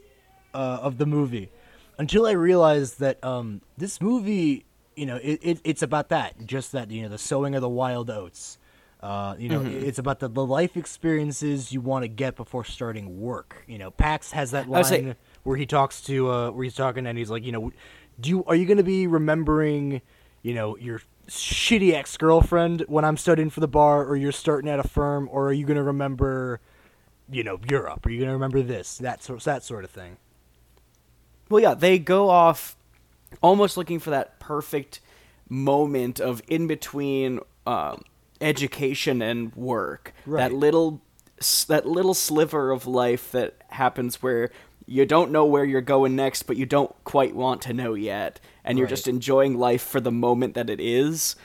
[0.52, 1.50] uh, of the movie
[1.98, 6.72] until I realized that um, this movie, you know, it, it, it's about that, just
[6.72, 8.58] that, you know, the sowing of the wild oats.
[9.00, 9.86] Uh, you know, mm-hmm.
[9.86, 13.64] it's about the, the life experiences you want to get before starting work.
[13.66, 17.16] You know, Pax has that line where he talks to, uh, where he's talking and
[17.16, 17.72] he's like, you know,
[18.20, 20.02] do you, are you going to be remembering,
[20.42, 24.70] you know, your shitty ex girlfriend when I'm studying for the bar, or you're starting
[24.70, 26.60] at a firm, or are you going to remember,
[27.30, 28.06] you know, Europe?
[28.06, 30.16] Are you going to remember this, that sort, that sort of thing?
[31.48, 32.76] Well, yeah, they go off
[33.42, 35.00] almost looking for that perfect
[35.48, 38.02] moment of in between um,
[38.40, 40.14] education and work.
[40.26, 40.48] Right.
[40.48, 41.02] That little
[41.68, 44.50] that little sliver of life that happens where
[44.86, 48.40] you don't know where you're going next, but you don't quite want to know yet,
[48.68, 51.36] and you're just enjoying life for the moment that it is.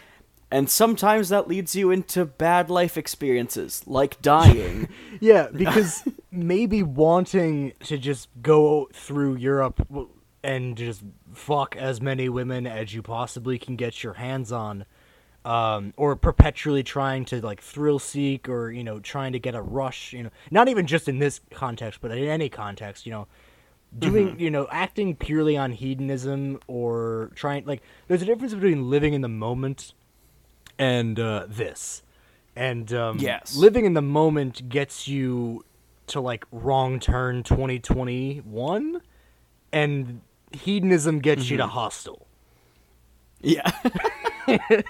[0.51, 4.89] And sometimes that leads you into bad life experiences, like dying.
[5.19, 9.87] yeah, because maybe wanting to just go through Europe
[10.43, 11.01] and just
[11.33, 14.85] fuck as many women as you possibly can get your hands on,
[15.45, 19.61] um, or perpetually trying to like thrill seek or you know trying to get a
[19.61, 23.27] rush, you know, not even just in this context, but in any context, you know,
[23.97, 24.39] doing mm-hmm.
[24.39, 29.21] you know acting purely on hedonism or trying like there's a difference between living in
[29.21, 29.93] the moment
[30.77, 32.03] and uh, this.
[32.55, 35.65] And um, yes, living in the moment gets you
[36.07, 39.01] to like wrong turn 2021,
[39.71, 41.51] and hedonism gets mm-hmm.
[41.51, 41.73] you to mm-hmm.
[43.41, 43.69] Yeah.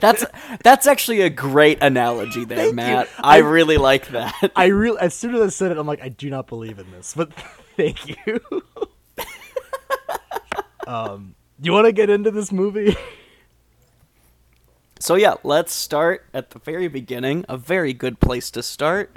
[0.00, 0.24] that's
[0.62, 3.08] that's actually a great analogy there, Matt.
[3.18, 4.52] I, I, really like that.
[4.54, 6.90] I really as soon as I said it, I'm like, I do not believe in
[6.92, 7.30] this, but
[7.78, 8.40] thank you.
[10.86, 12.96] um, you want to get into this movie?
[15.00, 17.44] So yeah, let's start at the very beginning.
[17.48, 19.16] A very good place to start.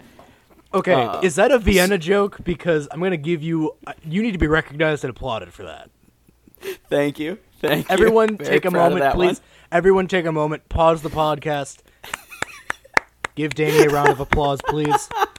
[0.73, 2.37] Okay, uh, is that a Vienna joke?
[2.43, 3.75] Because I'm gonna give you.
[4.03, 5.89] You need to be recognized and applauded for that.
[6.89, 7.39] Thank you.
[7.59, 7.93] Thank you.
[7.93, 9.39] Everyone, take a moment, please.
[9.39, 9.47] One.
[9.71, 10.69] Everyone, take a moment.
[10.69, 11.79] Pause the podcast.
[13.35, 15.09] give Danny a round of applause, please.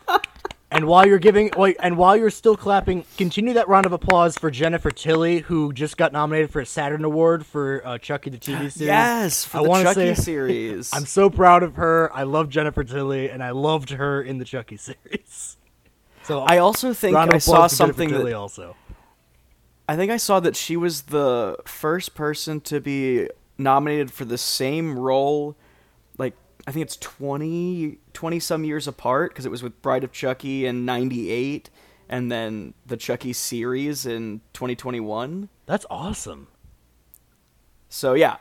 [0.72, 4.50] And while you're giving, and while you're still clapping, continue that round of applause for
[4.50, 8.72] Jennifer Tilly, who just got nominated for a Saturn Award for uh, Chucky the TV
[8.72, 8.80] series.
[8.80, 10.90] Yes, for I the Chucky say- series.
[10.94, 12.10] I'm so proud of her.
[12.14, 15.58] I love Jennifer Tilly, and I loved her in the Chucky series.
[16.22, 18.74] So I also think I saw Jennifer something Tilly that also.
[19.86, 24.38] I think I saw that she was the first person to be nominated for the
[24.38, 25.54] same role
[26.66, 30.64] I think it's 20 20 some years apart because it was with Bride of Chucky
[30.66, 31.70] in 98
[32.08, 35.48] and then the Chucky series in 2021.
[35.66, 36.48] That's awesome.
[37.88, 38.36] So yeah,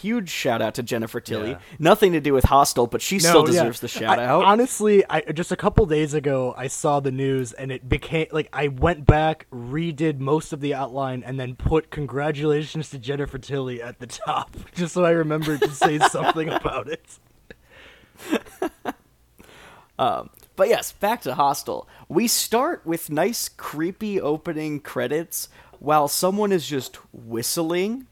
[0.00, 1.50] huge shout out to Jennifer Tilly.
[1.50, 1.58] Yeah.
[1.78, 3.60] Nothing to do with Hostel, but she still No, yeah.
[3.62, 4.44] deserves the shout I- out.
[4.44, 8.48] Honestly, I just a couple days ago I saw the news and it became like
[8.52, 13.80] I went back, redid most of the outline, and then put congratulations to Jennifer Tilly
[13.82, 17.18] at the top, just so I remembered to say something about it.
[20.58, 21.88] But yes, back to Hostel.
[22.08, 28.08] We start with nice, creepy opening credits while someone is just whistling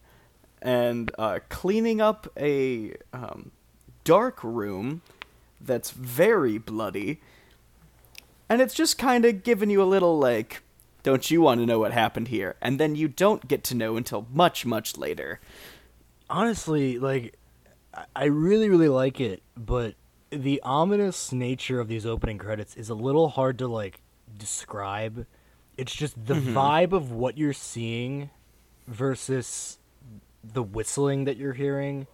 [0.62, 3.50] and uh, cleaning up a um,
[4.04, 5.02] dark room
[5.60, 7.20] that's very bloody.
[8.48, 10.62] And it's just kind of giving you a little, like,
[11.02, 12.54] don't you want to know what happened here?
[12.62, 15.40] And then you don't get to know until much, much later.
[16.30, 17.36] Honestly, like
[18.14, 19.94] I- really, really like it, but
[20.30, 24.00] the ominous nature of these opening credits is a little hard to like
[24.36, 25.26] describe.
[25.76, 26.56] It's just the mm-hmm.
[26.56, 28.30] vibe of what you're seeing
[28.86, 29.78] versus
[30.42, 32.06] the whistling that you're hearing.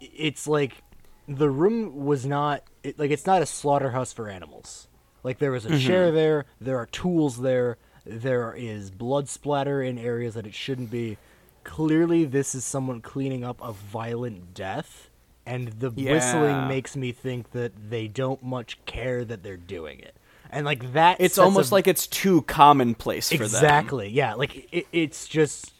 [0.00, 0.82] It's like
[1.26, 4.88] the room was not it, like it's not a slaughterhouse for animals.
[5.22, 5.86] Like there is a mm-hmm.
[5.86, 10.90] chair there, there are tools there, there is blood splatter in areas that it shouldn't
[10.90, 11.16] be.
[11.64, 15.10] Clearly, this is someone cleaning up a violent death,
[15.46, 16.12] and the Yeah.
[16.12, 20.14] whistling makes me think that they don't much care that they're doing it.
[20.50, 23.44] And like that, It's sets a- almost like it's too commonplace for them.
[23.46, 25.72] exactly yeah like it, it's just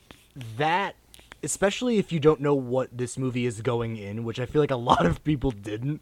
[0.57, 0.97] that
[1.45, 4.73] especially if you don't know what this movie is going in which i feel like
[4.73, 6.01] a lot of people didn't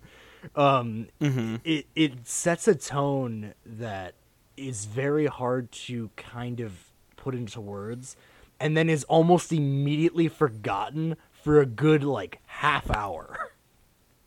[0.57, 1.57] um Mm-hmm.
[1.65, 4.15] it it sets a tone that
[4.57, 6.73] is very hard to kind of
[7.17, 8.17] put into words
[8.63, 13.51] and then is almost immediately forgotten for a good like half hour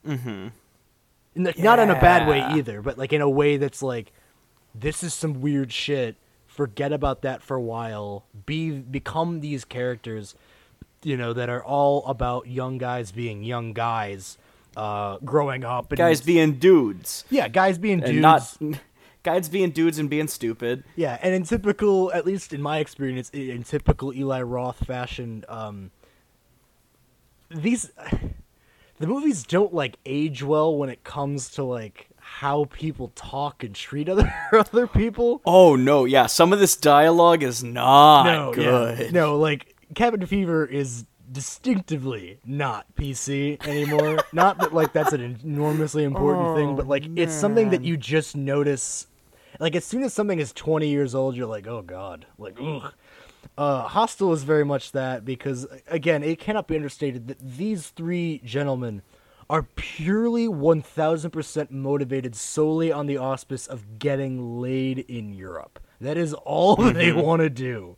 [0.06, 0.48] mm-hmm
[1.36, 4.12] not in a bad way either but like in a way that's like
[4.80, 6.18] this is some weird shit.
[6.48, 8.26] Forget about that for a while.
[8.46, 10.36] Be become these characters,
[11.04, 14.38] you know, that are all about young guys being young guys,
[14.78, 15.92] uh, growing up.
[15.92, 17.26] And, Guys being dudes.
[17.30, 18.12] yeah, guys being dudes.
[18.12, 18.58] And not.
[19.26, 20.84] Guys being dudes and being stupid.
[20.96, 25.90] Yeah, and in typical, at least in my experience, in typical Eli Roth fashion, um,
[27.50, 27.92] these
[29.00, 33.74] the movies don't like age well when it comes to like how people talk and
[33.74, 35.42] treat other other people.
[35.44, 38.96] Oh no, yeah, some of this dialogue is not no, yeah.
[38.96, 39.14] good.
[39.14, 44.20] No, like Cabin Fever is distinctively not PC anymore.
[44.34, 48.36] not that like that's an enormously important thing, but like it's something that you just
[48.36, 49.08] notice.
[49.60, 52.94] Like as soon as something is 20 years old, you're like, oh god, like ugh.
[53.58, 58.42] Uh, Hostel is very much that because again, it cannot be understated that these three
[58.44, 59.02] gentlemen
[59.50, 65.80] are purely 1000% motivated solely on the auspice of getting laid in Europe.
[66.02, 67.98] That is all they want to do.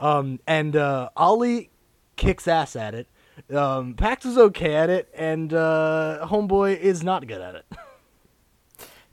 [0.00, 1.70] Um, and uh, Ollie
[2.16, 3.08] kicks ass at it.
[3.54, 7.66] Um, Pax is okay at it, and uh, Homeboy is not good at it.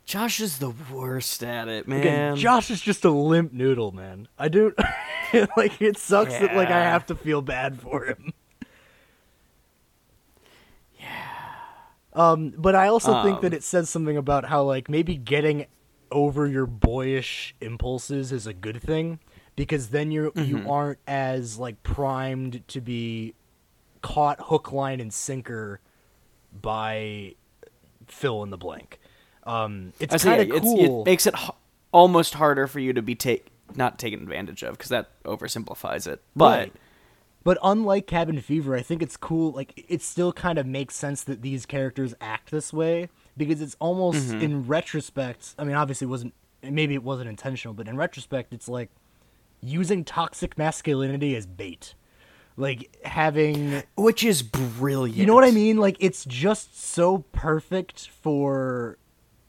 [0.06, 2.36] Josh is the worst at it, Again, man.
[2.36, 4.28] Josh is just a limp noodle, man.
[4.38, 4.74] I do
[5.58, 8.32] like it sucks that like I have to feel bad for him.
[11.00, 11.08] Yeah.
[12.14, 15.66] Um, but I also think that Um, it says something about how like maybe getting
[16.12, 19.20] over your boyish impulses is a good thing
[19.56, 20.58] because then you're Mm-hmm.
[20.58, 23.34] you aren't as like primed to be
[24.02, 25.80] caught hook line and sinker
[26.62, 27.34] by
[28.08, 29.00] fill in the blank.
[29.46, 31.02] Um, it's kind yeah, of it's- cool.
[31.02, 31.52] It makes it h-
[31.92, 36.22] almost harder for you to be take not taken advantage of because that oversimplifies it.
[36.36, 36.74] But Right.
[37.44, 39.52] But unlike Cabin Fever, I think it's cool.
[39.52, 43.76] Like it still kind of makes sense that these characters act this way because it's
[43.80, 44.42] almost Mm-hmm.
[44.42, 45.54] in retrospect.
[45.60, 46.34] I mean, obviously, it wasn't
[46.64, 48.90] maybe it wasn't intentional, but in retrospect, it's like
[49.62, 51.94] using toxic masculinity as bait,
[52.58, 53.84] like having.
[53.96, 55.16] which is brilliant.
[55.18, 55.78] You know what I mean?
[55.78, 58.98] Like it's just so perfect for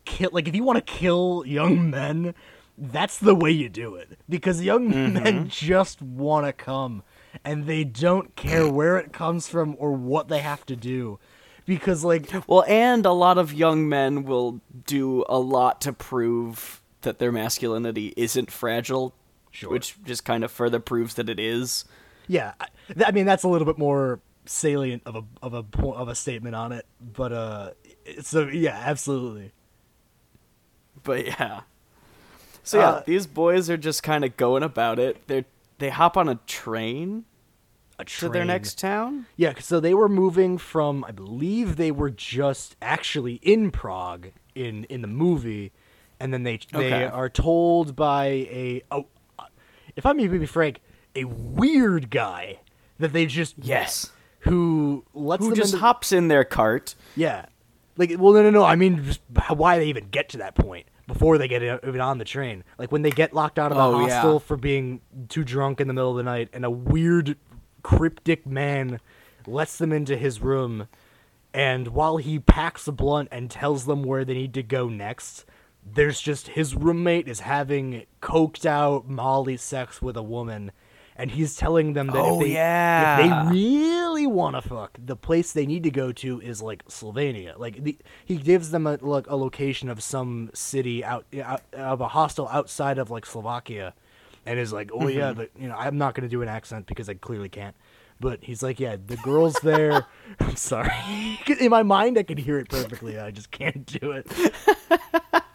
[0.07, 0.30] kill.
[0.32, 2.34] Like if you want to kill young men,
[2.78, 5.12] that's the way you do it because young Mm-hmm.
[5.22, 7.02] men just want to come,
[7.44, 11.18] and they don't care where it comes from or what they have to do,
[11.66, 16.80] because like Well, and a lot of young men will do a lot to prove
[17.02, 19.14] that their masculinity isn't fragile,
[19.50, 19.70] Sure.
[19.70, 21.84] which just kind of further proves that it is.
[22.28, 25.64] Yeah, I, th- I mean that's a little bit more salient of a of a
[25.92, 27.70] of a statement on it, but uh,
[28.20, 29.52] so yeah, absolutely.
[31.07, 31.61] But yeah.
[32.62, 35.26] So yeah, Uh, these boys are just kind of going about it.
[35.28, 35.44] They
[35.78, 37.24] they hop on a train
[37.98, 39.26] A to their next town.
[39.36, 44.84] Yeah, so they were moving from I believe they were just actually in Prague in
[44.84, 45.70] in the movie,
[46.18, 47.04] and then they they Okay.
[47.04, 49.07] are told by a oh,
[49.94, 50.80] if I may be frank,
[51.14, 52.61] a weird guy
[52.98, 54.11] that they just Yes.
[54.40, 56.94] who lets Who them just into, hops in their cart.
[57.14, 57.46] Yeah.
[57.98, 58.64] Like, well, no, no, no.
[58.64, 62.18] I mean, just why they even get to that point before they get even on
[62.18, 62.64] the train.
[62.78, 64.14] Like when they get locked out of the Oh, yeah.
[64.20, 67.36] hostel for being too drunk in the middle of the night, and a weird,
[67.82, 69.00] cryptic man
[69.46, 70.88] lets them into his room,
[71.54, 75.44] and while he packs a blunt and tells them where they need to go next,
[75.88, 80.72] there's just his roommate is having coked out Molly sex with a woman.
[81.18, 83.18] And he's telling them that Oh, if they, yeah.
[83.18, 86.84] if they really want to fuck, the place they need to go to is like
[86.86, 87.58] Slovenia.
[87.58, 92.00] Like the, he gives them a like a location of some city out, out of
[92.00, 93.94] a hostel outside of like Slovakia,
[94.44, 95.38] and is like, oh yeah, mm-hmm.
[95.38, 97.74] but you know I'm not gonna do an accent because I clearly can't.
[98.18, 100.06] But he's like, yeah, the girls there.
[100.40, 100.90] I'm sorry.
[101.60, 103.18] In my mind, I can hear it perfectly.
[103.18, 104.26] I just can't do it.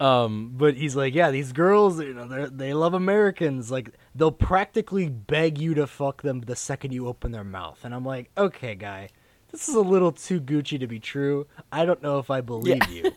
[0.00, 3.70] Um, but he's like, yeah, these girls, you know, they they love Americans.
[3.70, 7.84] Like they'll practically beg you to fuck them the second you open their mouth.
[7.84, 9.10] And I'm like, okay, guy,
[9.52, 11.46] this is a little too Gucci to be true.
[11.70, 13.12] I don't know if I believe you.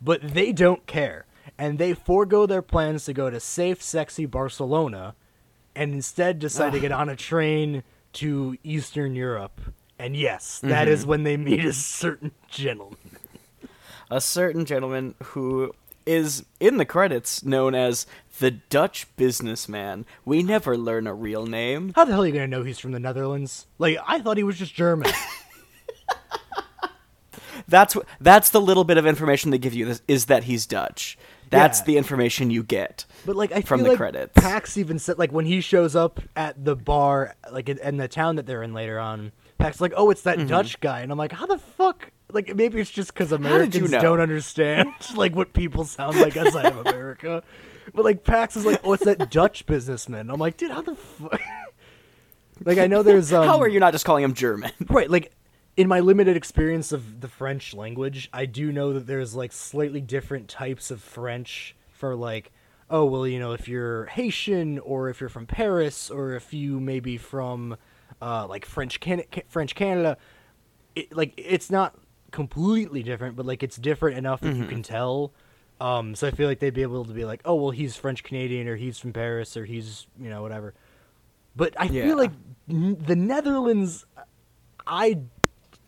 [0.00, 1.24] but they don't care,
[1.56, 5.14] and they forego their plans to go to safe, sexy Barcelona,
[5.76, 9.60] and instead decide to get on a train to Eastern Europe.
[10.00, 12.98] And yes, that is when they meet a certain gentleman.
[14.10, 15.72] A certain gentleman who
[16.06, 18.06] is in the credits known as
[18.40, 20.04] the Dutch businessman.
[20.24, 21.92] We never learn a real name.
[21.94, 23.66] How the hell are you gonna know he's from the Netherlands?
[23.78, 25.10] Like, I thought he was just German.
[27.68, 30.66] That's wh- that's the little bit of information they give you is- is that he's
[30.66, 31.16] Dutch.
[31.50, 31.84] That's Yeah.
[31.86, 33.06] the information you get.
[33.24, 34.32] But like, I From the like credits.
[34.34, 38.08] Pax even said like when he shows up at the bar, like in, in the
[38.08, 39.32] town that they're in later on.
[39.56, 40.48] Pax like, oh, it's that Mm-hmm.
[40.48, 42.10] Dutch guy, and I'm like, how the fuck?
[42.34, 44.00] Like maybe it's just because did you Americans know?
[44.02, 47.42] don't understand like what people sound like outside of America.
[47.94, 50.30] But like Pax is like, oh, it's that Dutch businessman.
[50.30, 51.40] I'm like, dude, how the fuck?
[52.64, 54.72] like I know there's um, How are you not just calling him German?
[54.88, 55.32] Right, like
[55.76, 60.00] in my limited experience of the French language, I do know that there's like slightly
[60.00, 62.50] different types of French for like
[62.90, 66.78] oh, well, you know, if you're Haitian or if you're from Paris or if you
[66.80, 67.76] maybe from
[68.20, 70.16] uh like French Can- French Canada,
[70.94, 71.96] it, like it's not
[72.34, 74.62] completely different, but like it's different enough that Mm-hmm.
[74.64, 75.32] you can tell.
[75.80, 78.22] Um, so I feel like they'd be able to be like, oh, well, he's French
[78.22, 80.74] Canadian or he's from Paris or he's you know whatever.
[81.56, 82.04] But I Yeah.
[82.04, 82.32] feel like
[82.68, 84.04] n- the Netherlands,
[84.86, 85.18] I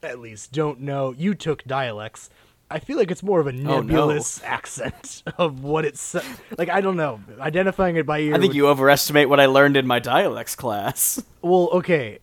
[0.02, 1.12] at least don't know.
[1.12, 2.30] You took dialects.
[2.70, 3.80] I feel like it's more of a Oh, no.
[3.80, 6.14] nebulous accent of what it's
[6.58, 6.68] like.
[6.68, 7.20] I don't know.
[7.40, 8.34] Identifying it by ear.
[8.34, 11.22] I think would- you overestimate what I learned in my dialects class.
[11.42, 12.18] Well, okay.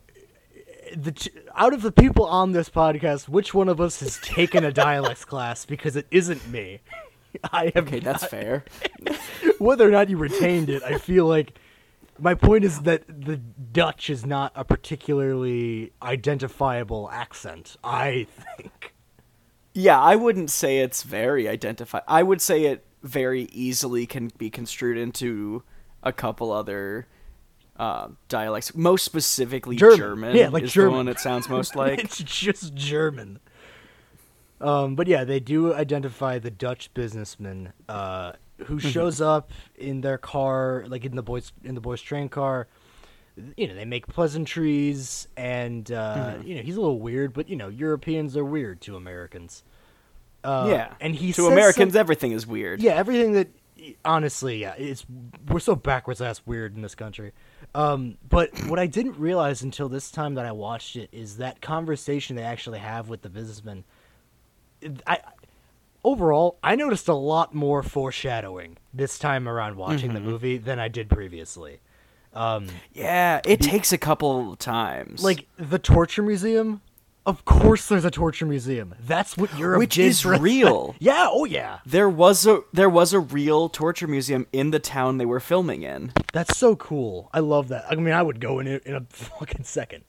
[0.96, 4.72] The out of the people on this podcast, which one of us has taken a
[4.72, 5.66] dialects class?
[5.66, 6.82] Because it isn't me.
[7.52, 7.88] I have.
[7.88, 8.64] Okay, that's fair.
[9.58, 11.58] whether or not you retained it, I feel like
[12.20, 17.76] my point is that the Dutch is not a particularly identifiable accent.
[17.84, 18.28] I
[18.58, 18.94] think.
[19.74, 22.04] Yeah, I wouldn't say it's very identified.
[22.08, 25.64] I would say it very easily can be construed into
[26.04, 27.08] a couple other
[27.78, 28.76] uh, dialects.
[28.76, 29.98] Most specifically, German.
[29.98, 30.36] German.
[30.36, 30.92] Yeah, like is German.
[30.92, 32.00] the one it sounds most like.
[32.04, 33.40] it's just German.
[34.62, 38.34] Um, but yeah, they do identify the Dutch businessman uh,
[38.66, 38.88] who Mm-hmm.
[38.90, 42.68] shows up in their car, like in the boys in the boys' train car.
[43.58, 46.48] You know, they make pleasantries, and uh, Mm-hmm.
[46.48, 49.64] you know he's a little weird, but you know Europeans are weird to Americans.
[50.44, 52.82] Uh, yeah, and he to Americans, some- everything is weird.
[52.82, 53.48] yeah, everything that
[54.06, 55.06] honestly, yeah, it's
[55.50, 57.32] we're so backwards ass weird in this country.
[57.76, 61.60] Um, but what I didn't realize until this time that I watched it is that
[61.62, 63.84] conversation they actually have with the businessman.
[65.08, 65.20] I
[66.04, 70.24] overall, I noticed a lot more foreshadowing this time around watching Mm-hmm.
[70.26, 71.80] the movie than I did previously.
[72.34, 75.24] Um, Yeah, it takes a couple times.
[75.24, 76.82] like the torture museum.
[77.26, 78.96] Of course, there's a torture museum.
[79.00, 80.94] That's what Europe Which did is real.
[81.00, 81.28] yeah.
[81.32, 81.80] Oh yeah.
[81.86, 85.84] there was a there was a real torture museum in the town they were filming
[85.84, 86.12] in.
[86.34, 87.30] That's so cool.
[87.34, 87.86] I love that.
[87.90, 90.04] I mean, I would go in it in a fucking second.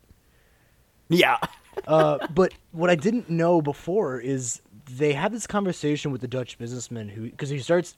[1.09, 1.39] Yeah.
[1.89, 6.57] Uh, but what I didn't know before is they have this conversation with the Dutch
[6.57, 7.97] businessman who, because he starts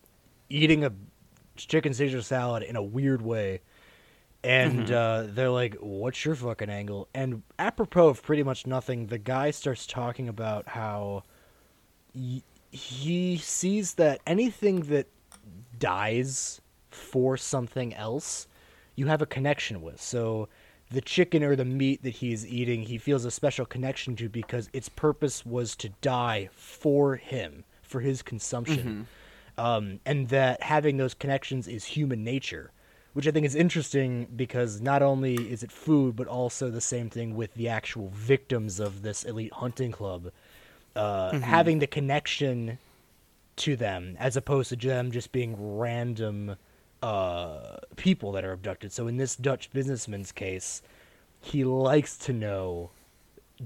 [0.49, 0.93] eating a
[1.57, 3.61] chicken Caesar salad in a weird way.
[4.47, 4.95] And Mm-hmm.
[4.95, 9.51] uh, they're like, "What's your fucking angle?" And apropos of pretty much nothing, the guy
[9.51, 11.25] starts talking about how
[12.15, 15.09] y- he sees that anything that
[15.79, 18.47] dies for something else,
[18.95, 20.01] you have a connection with.
[20.01, 20.49] So
[20.91, 24.29] the chicken or the meat that he is eating, he feels a special connection to
[24.29, 29.07] because its purpose was to die for him, for his consumption.
[29.59, 32.71] Um, and that having those connections is human nature,
[33.17, 37.09] which I think is interesting because not only is it food, but also the same
[37.09, 40.31] thing with the actual victims of this elite hunting club.
[40.95, 42.77] Uh, Having the connection
[43.57, 46.57] to them as opposed to them just being random
[47.03, 48.93] uh, people that are abducted.
[48.93, 50.83] So in this Dutch businessman's case,
[51.41, 52.91] he likes to know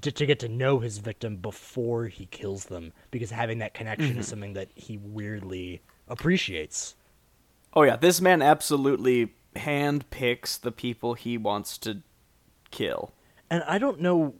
[0.01, 4.17] to, to get to know his victim before he kills them because having that connection
[4.17, 6.95] is something that he weirdly appreciates.
[7.75, 12.03] Oh yeah, this man absolutely hand picks the people he wants to
[12.71, 13.13] kill.
[13.51, 14.35] And I don't know.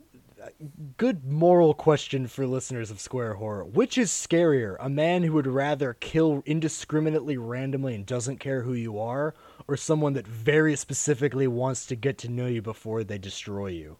[0.97, 3.63] Good moral question for listeners of Square Horror.
[3.63, 4.75] Which is scarier?
[4.79, 9.35] A man who would rather kill indiscriminately randomly and doesn't care who you are,
[9.67, 13.97] or someone that very specifically wants to get to know you before they destroy you?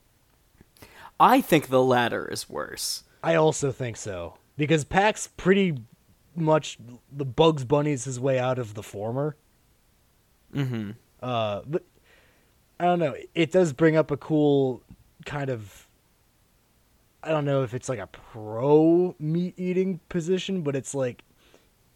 [1.20, 3.04] I think the latter is worse.
[3.22, 4.38] I also think so.
[4.58, 5.78] Because Pax pretty
[6.36, 6.80] much
[7.12, 9.36] the Bugs Bunny's his way out of the former.
[10.54, 10.92] Mm-hmm.
[11.22, 11.84] Uh, but
[12.80, 13.16] I don't know.
[13.36, 14.84] It does bring up a cool
[15.26, 15.88] kind of.
[17.24, 21.24] I don't know if it's like a pro meat eating position, but it's like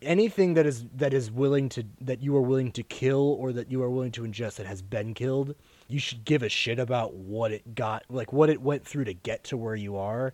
[0.02, 3.72] anything that is that is willing to that you are willing to kill or that
[3.72, 5.56] you are willing to ingest that has been killed.
[5.88, 9.14] You should give a shit about what it got, like what it went through to
[9.14, 10.34] get to where you are,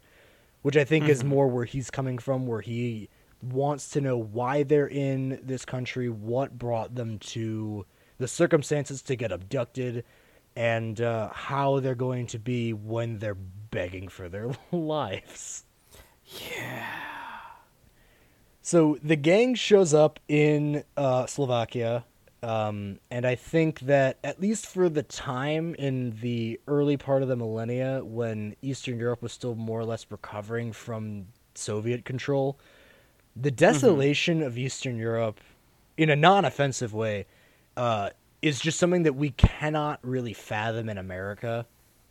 [0.61, 3.09] which I think is more where he's coming from, where he
[3.41, 7.85] wants to know why they're in this country, what brought them to
[8.21, 10.05] the circumstances to get abducted,
[10.55, 15.65] and uh, how they're going to be when they're begging for their lives.
[16.55, 16.85] Yeah.
[18.61, 22.05] So the gang shows up in uh, Slovakia,
[22.43, 27.27] um, and I think that at least for the time in the early part of
[27.27, 32.59] the millennia, when Eastern Europe was still more or less recovering from Soviet control,
[33.35, 35.39] the desolation of Eastern Europe,
[35.97, 37.25] in a non-offensive way,
[37.77, 38.09] uh,
[38.41, 41.65] is just something that we cannot really fathom in America.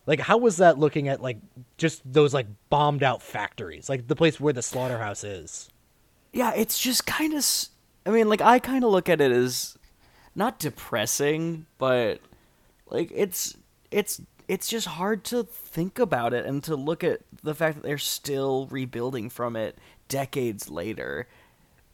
[0.07, 1.39] Like, how was that looking at like
[1.77, 5.71] just those like bombed out factories, like the place where the slaughterhouse is?
[6.33, 7.45] Yeah, it's just kind of.
[8.07, 9.77] I mean, like I kind of look at it as
[10.35, 12.21] not depressing, but
[12.89, 13.57] like it's
[13.91, 17.83] it's it's just hard to think about it and to look at the fact that
[17.83, 19.77] they're still rebuilding from it
[20.09, 21.29] decades later,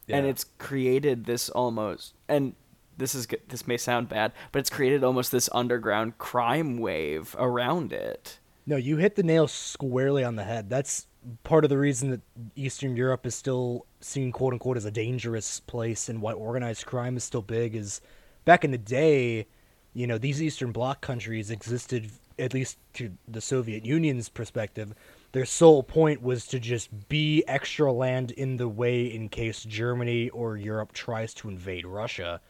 [0.09, 2.55] and it's created this almost and
[2.97, 7.93] this is this may sound bad, but it's created almost this underground crime wave around
[7.93, 8.39] it.
[8.67, 10.69] No, you hit the nail squarely on the head.
[10.69, 11.07] That's
[11.45, 12.21] part of the reason that
[12.55, 17.17] Eastern Europe is still seen quote unquote as a dangerous place and why organized crime
[17.17, 18.01] is still big is
[18.45, 19.47] back in the day,
[19.95, 24.95] you know, these Eastern Bloc countries existed at least to the Soviet Union's perspective.
[25.33, 30.29] Their sole point was to just be extra land in the way in case Germany
[30.31, 32.41] or Europe tries to invade Russia.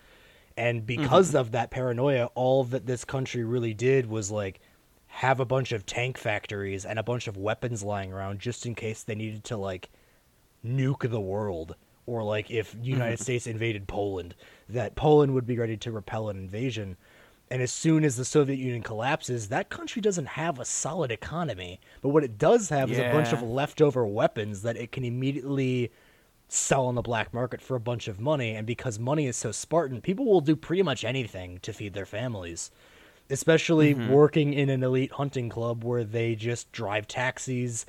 [0.57, 1.03] And mm-hmm.
[1.03, 4.61] because of that paranoia, all that this country really did was like
[5.07, 8.75] have a bunch of tank factories and a bunch of weapons lying around just in
[8.75, 9.91] case they needed to like
[10.65, 11.77] nuke the world.
[12.07, 12.85] Or like if mm-hmm.
[12.85, 14.35] United States invaded Poland
[14.69, 16.97] that Poland would be ready to repel an invasion.
[17.51, 21.81] And as soon as the Soviet Union collapses that country doesn't have a solid economy.
[22.01, 25.93] But what it does have is a bunch of leftover weapons that it can immediately
[26.49, 29.51] sell on the black market for a bunch of money and because money is so
[29.51, 32.71] spartan people will do pretty much anything to feed their families
[33.31, 37.85] especially working in an elite hunting club where they just drive taxis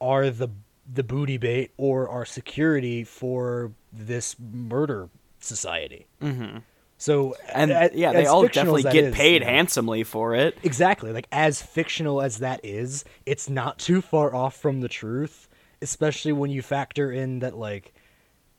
[0.00, 0.48] are the
[0.92, 5.08] the booty bait or are security for this murder
[5.38, 6.58] society mm-hmm.
[6.98, 10.56] so And a- yeah, they all definitely get is, paid you know, handsomely for it.
[10.62, 11.12] Exactly.
[11.12, 15.48] Like as fictional as that is, it's not too far off from the truth,
[15.80, 17.94] especially when you factor in that like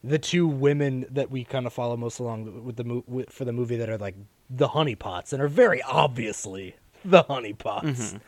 [0.04, 3.46] the two women that we kind of follow most along with the mo- with, for
[3.46, 4.16] the movie that are like
[4.50, 6.76] the honeypots and are very obviously
[7.06, 8.20] the honeypots.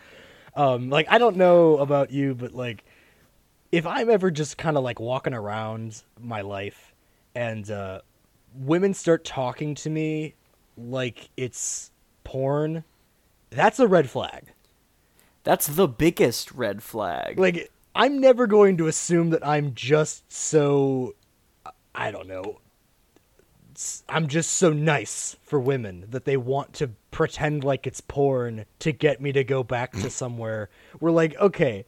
[0.55, 2.85] Um like I don't know about you, but like
[3.71, 6.93] if I'm ever just kind of like walking around my life
[7.35, 7.99] and uh
[8.57, 10.33] women start talking to me
[10.77, 11.91] like it's
[12.23, 12.85] porn,
[13.49, 14.45] that's a red flag.
[15.43, 17.37] That's the biggest red flag.
[17.37, 21.15] Like I'm never going to assume that I'm just so
[21.95, 22.59] I don't know.
[24.07, 28.91] I'm just so nice for women that they want to pretend like it's porn to
[28.91, 30.69] get me to go back to somewhere.
[30.99, 31.85] We're like, okay,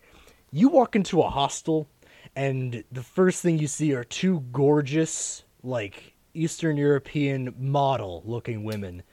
[0.51, 1.87] you walk into a hostel
[2.35, 9.03] and the first thing you see are two gorgeous, like Eastern European model looking women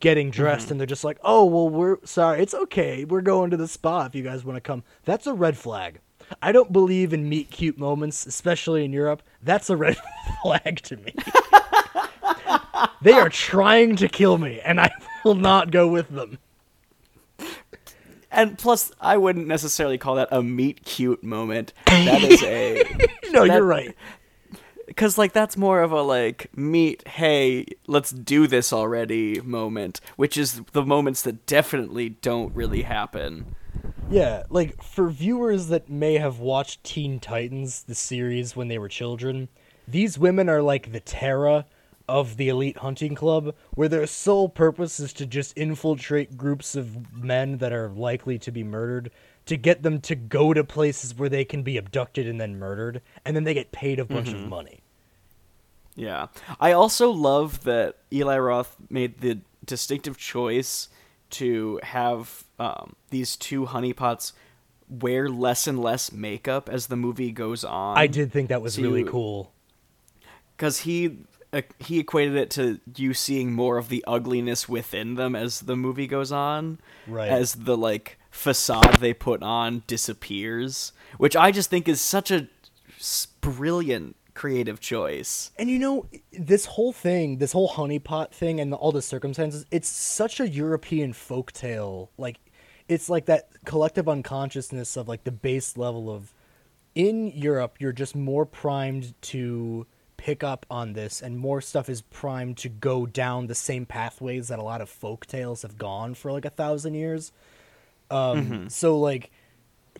[0.00, 0.72] getting dressed mm-hmm.
[0.72, 2.40] and they're just like, "Oh, well, we're sorry.
[2.40, 3.04] It's okay.
[3.04, 6.00] We're going to the spa if you guys want to come." That's a red flag.
[6.42, 9.22] I don't believe in meet cute moments, especially in Europe.
[9.42, 9.96] That's a red
[10.42, 11.14] flag to me.
[13.02, 14.90] they are trying to kill me, and I
[15.24, 16.38] will not go with them.
[18.30, 21.72] And plus, I wouldn't necessarily call that a meet cute moment.
[21.86, 22.84] That is a
[23.30, 23.46] no.
[23.46, 23.96] That, you're right.
[24.86, 30.36] Because like that's more of a like meet, hey, let's do this already moment, which
[30.36, 33.54] is the moments that definitely don't really happen.
[34.10, 38.88] Yeah, like for viewers that may have watched Teen Titans, the series, when they were
[38.88, 39.48] children,
[39.86, 41.66] these women are like the Terra
[42.08, 47.12] of the elite hunting club, where their sole purpose is to just infiltrate groups of
[47.12, 49.10] men that are likely to be murdered
[49.44, 53.02] to get them to go to places where they can be abducted and then murdered,
[53.26, 54.44] and then they get paid a bunch mm-hmm.
[54.44, 54.80] of money.
[55.96, 56.28] Yeah.
[56.60, 60.88] I also love that Eli Roth made the distinctive choice
[61.30, 64.32] to have um, these two honeypots
[64.88, 67.98] wear less and less makeup as the movie goes on.
[67.98, 69.52] I did think that was so really cool.
[70.56, 71.18] Because he
[71.52, 75.76] uh, he equated it to you seeing more of the ugliness within them as the
[75.76, 77.30] movie goes on, right?
[77.30, 82.48] As the like facade they put on disappears, which I just think is such a
[83.40, 85.50] brilliant creative choice.
[85.58, 89.88] And you know, this whole thing, this whole honeypot thing, and all the circumstances, it's
[89.88, 92.10] such a European folk tale.
[92.16, 92.38] Like,
[92.88, 96.32] it's like that collective unconsciousness of like the base level of
[96.94, 99.86] in Europe, you're just more primed to
[100.16, 104.48] pick up on this, and more stuff is primed to go down the same pathways
[104.48, 107.32] that a lot of folk tales have gone for like a thousand years.
[108.10, 108.68] Um, mm-hmm.
[108.68, 109.30] So like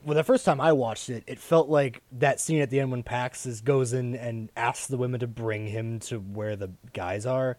[0.04, 2.90] well, the first time I watched it, it felt like that scene at the end
[2.90, 6.70] when Pax is, goes in and asks the women to bring him to where the
[6.92, 7.58] guys are.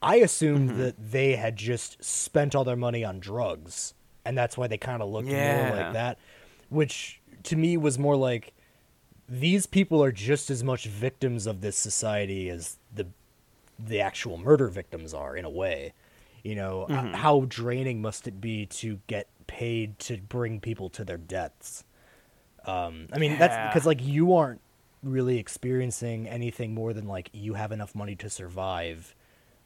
[0.00, 0.78] I assumed mm-hmm.
[0.78, 5.02] that they had just spent all their money on drugs, and that's why they kind
[5.02, 5.68] of looked yeah.
[5.68, 6.18] more like that.
[6.68, 8.52] Which to me was more like
[9.28, 13.06] these people are just as much victims of this society as the
[13.78, 15.92] the actual murder victims are in a way.
[16.42, 17.14] You know, mm-hmm.
[17.14, 21.84] how draining must it be to get paid to bring people to their deaths.
[22.64, 23.38] Um, I mean, yeah.
[23.38, 24.60] that's because like you aren't
[25.02, 29.14] really experiencing anything more than like you have enough money to survive.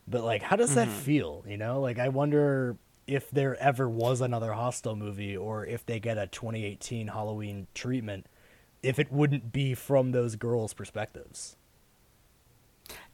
[0.08, 0.88] But like, how does mm-hmm.
[0.88, 1.44] that feel?
[1.46, 6.00] You know, like I wonder if there ever was another Hostel movie, or if they
[6.00, 8.26] get a 2018 Halloween treatment,
[8.82, 11.56] if it wouldn't be from those girls' perspectives.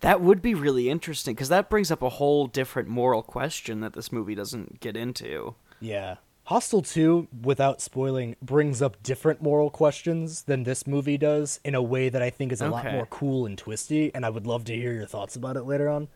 [0.01, 3.95] That would be really interesting because that brings up a whole different moral question that
[3.95, 5.55] this movie doesn't get into.
[5.81, 6.17] Yeah.
[6.45, 11.83] Hostel 2, without spoiling, brings up different moral questions than this movie does in a
[11.83, 12.73] way that I think is a okay.
[12.73, 15.65] lot more cool and twisty, and I would love to hear your thoughts about it
[15.65, 16.09] later on.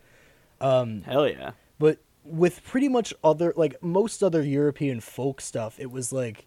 [0.59, 1.51] Um, Hell yeah.
[1.79, 6.47] But with pretty much other, like, most other European folk stuff, it was like.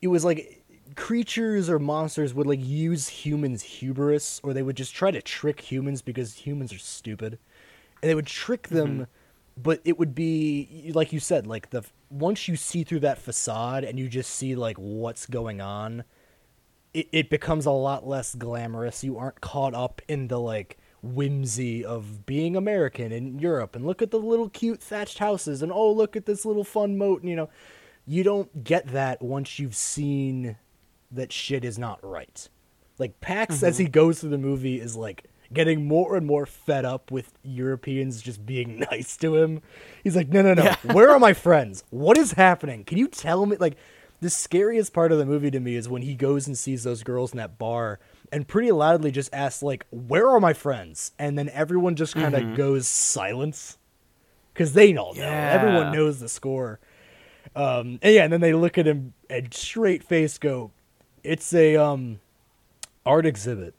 [0.00, 0.62] It was like
[0.96, 5.60] creatures or monsters would, like, use humans' hubris, or they would just try to trick
[5.60, 7.38] humans because humans are stupid.
[8.02, 8.92] And they would trick them.
[8.92, 9.02] Mm-hmm
[9.56, 13.84] but it would be like you said like the once you see through that facade
[13.84, 16.04] and you just see like what's going on
[16.92, 21.84] it, it becomes a lot less glamorous you aren't caught up in the like whimsy
[21.84, 25.90] of being american in europe and look at the little cute thatched houses and oh
[25.90, 27.48] look at this little fun moat and, you know
[28.06, 30.56] you don't get that once you've seen
[31.10, 32.48] that shit is not right
[32.98, 33.66] like pax mm-hmm.
[33.66, 37.32] as he goes through the movie is like getting more and more fed up with
[37.42, 39.62] Europeans just being nice to him.
[40.02, 40.64] He's like, no, no, no.
[40.64, 40.76] Yeah.
[40.92, 41.84] Where are my friends?
[41.90, 42.84] What is happening?
[42.84, 43.56] Can you tell me?
[43.56, 43.76] Like,
[44.20, 47.02] the scariest part of the movie to me is when he goes and sees those
[47.02, 48.00] girls in that bar
[48.32, 51.12] and pretty loudly just asks, like, where are my friends?
[51.18, 52.54] And then everyone just kind of mm-hmm.
[52.54, 53.76] goes silence
[54.52, 55.20] because they all know.
[55.20, 55.50] Yeah.
[55.52, 56.80] Everyone knows the score.
[57.54, 60.72] Um, and yeah, and then they look at him and straight face go,
[61.26, 62.20] it's a um,
[63.04, 63.74] art exhibit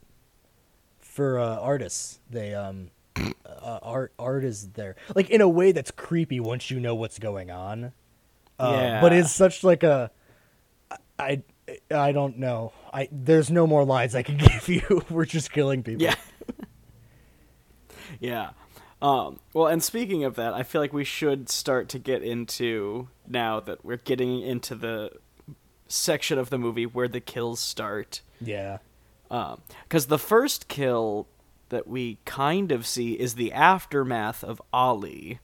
[1.00, 2.20] for uh, artists.
[2.30, 6.78] They um, uh, art art is there like in a way that's creepy once you
[6.78, 7.92] know what's going on.
[8.58, 9.00] Uh, yeah.
[9.00, 10.10] But it's such like a
[11.18, 11.42] I
[11.90, 12.72] I don't know.
[12.92, 15.02] I there's no more lines I can give you.
[15.10, 16.02] We're just killing people.
[16.02, 16.14] Yeah.
[18.20, 18.50] yeah.
[19.00, 23.08] Um, well, and speaking of that, I feel like we should start to get into
[23.28, 25.12] now that we're getting into the
[25.88, 28.20] section of the movie where the kills start.
[28.40, 28.78] Yeah
[29.28, 31.26] because um, the first kill
[31.68, 35.38] that we kind of see is the aftermath of Ollie,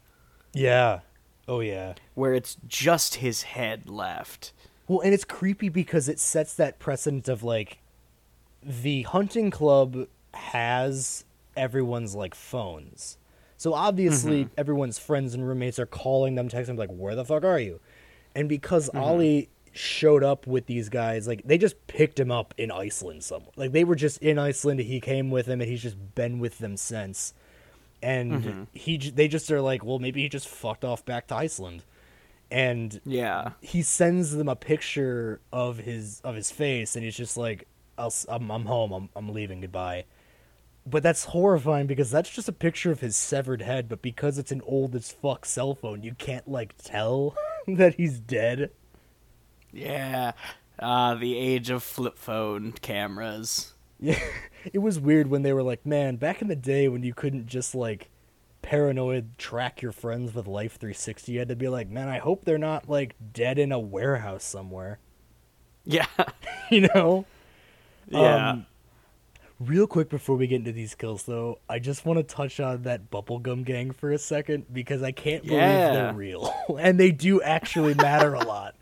[0.52, 1.00] Yeah.
[1.46, 1.94] Oh yeah.
[2.14, 4.52] where it's just his head left.
[4.88, 7.78] Well, and it's creepy because it sets that precedent of like
[8.62, 11.24] the hunting club has
[11.54, 13.18] everyone's like phones.
[13.58, 17.44] So obviously everyone's friends and roommates are calling them, texting them like, "Where the fuck
[17.44, 17.80] are you?"
[18.34, 22.70] And because Ollie showed up with these guys, like they just picked him up in
[22.70, 23.52] Iceland somewhere.
[23.56, 24.80] Like they were just in Iceland.
[24.80, 27.34] He came with them, and he's just been with them since.
[28.02, 28.62] And mm-hmm.
[28.72, 31.84] he, j- they just are like, well, maybe he just fucked off back to Iceland.
[32.50, 33.52] And Yeah.
[33.62, 37.66] he sends them a picture of his of his face, and he's just like,
[37.96, 38.92] I'll, s- I'm, I'm home.
[38.92, 39.60] I'm, I'm leaving.
[39.60, 40.04] Goodbye."
[40.86, 43.88] But that's horrifying because that's just a picture of his severed head.
[43.88, 47.34] But because it's an old as fuck cell phone, you can't like tell
[47.66, 48.70] that he's dead.
[49.74, 50.32] Yeah.
[50.78, 53.70] Ah, the age of flip phone cameras.
[54.00, 54.18] Yeah,
[54.70, 57.46] it was weird when they were like, "Man, back in the day when you couldn't
[57.46, 58.10] just like
[58.60, 62.44] paranoid track your friends with Life 360, you had to be like, man, I hope
[62.44, 64.98] they're not like dead in a warehouse somewhere."
[65.84, 66.06] Yeah.
[66.70, 67.24] you know.
[68.08, 68.50] yeah.
[68.50, 68.66] Um,
[69.60, 72.82] Real quick before we get into these kills, though, I just want to touch on
[72.82, 75.92] that bubblegum gang for a second because I can't believe Yeah.
[75.92, 78.74] they're real and they do actually matter a lot.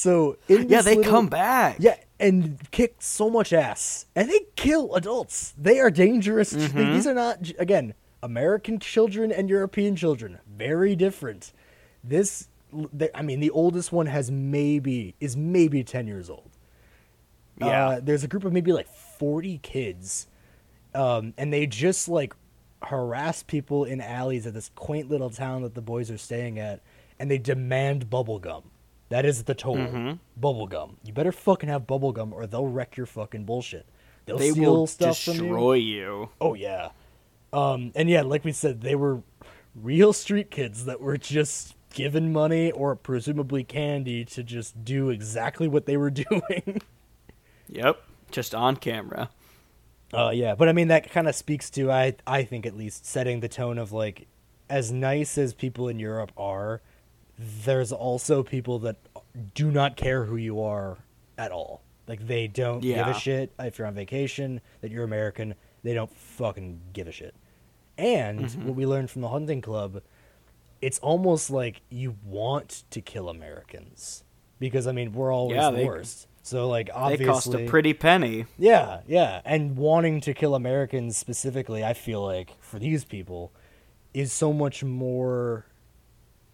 [0.00, 1.76] So in yeah, they little- come back.
[1.78, 5.52] yeah, and kick so much ass, and they kill adults.
[5.58, 6.54] They are dangerous.
[6.54, 6.94] Mm-hmm.
[6.94, 7.92] These are not again
[8.22, 10.38] American children and European children.
[10.56, 11.52] Very different.
[12.02, 12.48] This,
[13.14, 16.48] I mean, the oldest one has maybe is maybe ten years old.
[17.58, 17.88] Yeah.
[17.88, 20.28] Uh, there's a group of maybe like 40 kids.
[20.94, 22.34] Um, and they just like
[22.82, 26.80] harass people in alleys at this quaint little town that the boys are staying at.
[27.18, 28.62] And they demand bubblegum.
[29.10, 29.76] That is the toll.
[29.76, 30.12] Mm-hmm.
[30.40, 30.94] Bubblegum.
[31.04, 33.86] You better fucking have bubblegum or they'll wreck your fucking bullshit.
[34.24, 35.40] They'll they steal will stuff from you.
[35.42, 36.28] destroy you.
[36.40, 36.90] Oh yeah.
[37.52, 39.22] Um, and yeah, like we said, they were
[39.74, 45.66] real street kids that were just given money or presumably candy to just do exactly
[45.66, 46.80] what they were doing.
[47.68, 48.00] Yep.
[48.30, 49.30] Just on camera.
[50.12, 53.06] Uh, yeah, but I mean that kind of speaks to I I think at least
[53.06, 54.26] setting the tone of like
[54.68, 56.80] as nice as people in Europe are,
[57.64, 58.96] there's also people that
[59.54, 60.98] do not care who you are
[61.38, 61.82] at all.
[62.06, 65.54] Like they don't give a shit if you're on vacation that you're American.
[65.82, 67.34] They don't fucking give a shit.
[67.96, 68.66] And Mm-hmm.
[68.66, 70.02] what we learned from the hunting club,
[70.82, 74.24] it's almost like you want to kill Americans
[74.58, 76.26] because I mean we're always Yeah, the they- worst.
[76.42, 78.46] So like obviously They cost a pretty penny.
[78.58, 83.52] yeah, yeah, and wanting to kill Americans specifically, I feel like for these people
[84.14, 85.66] is so much more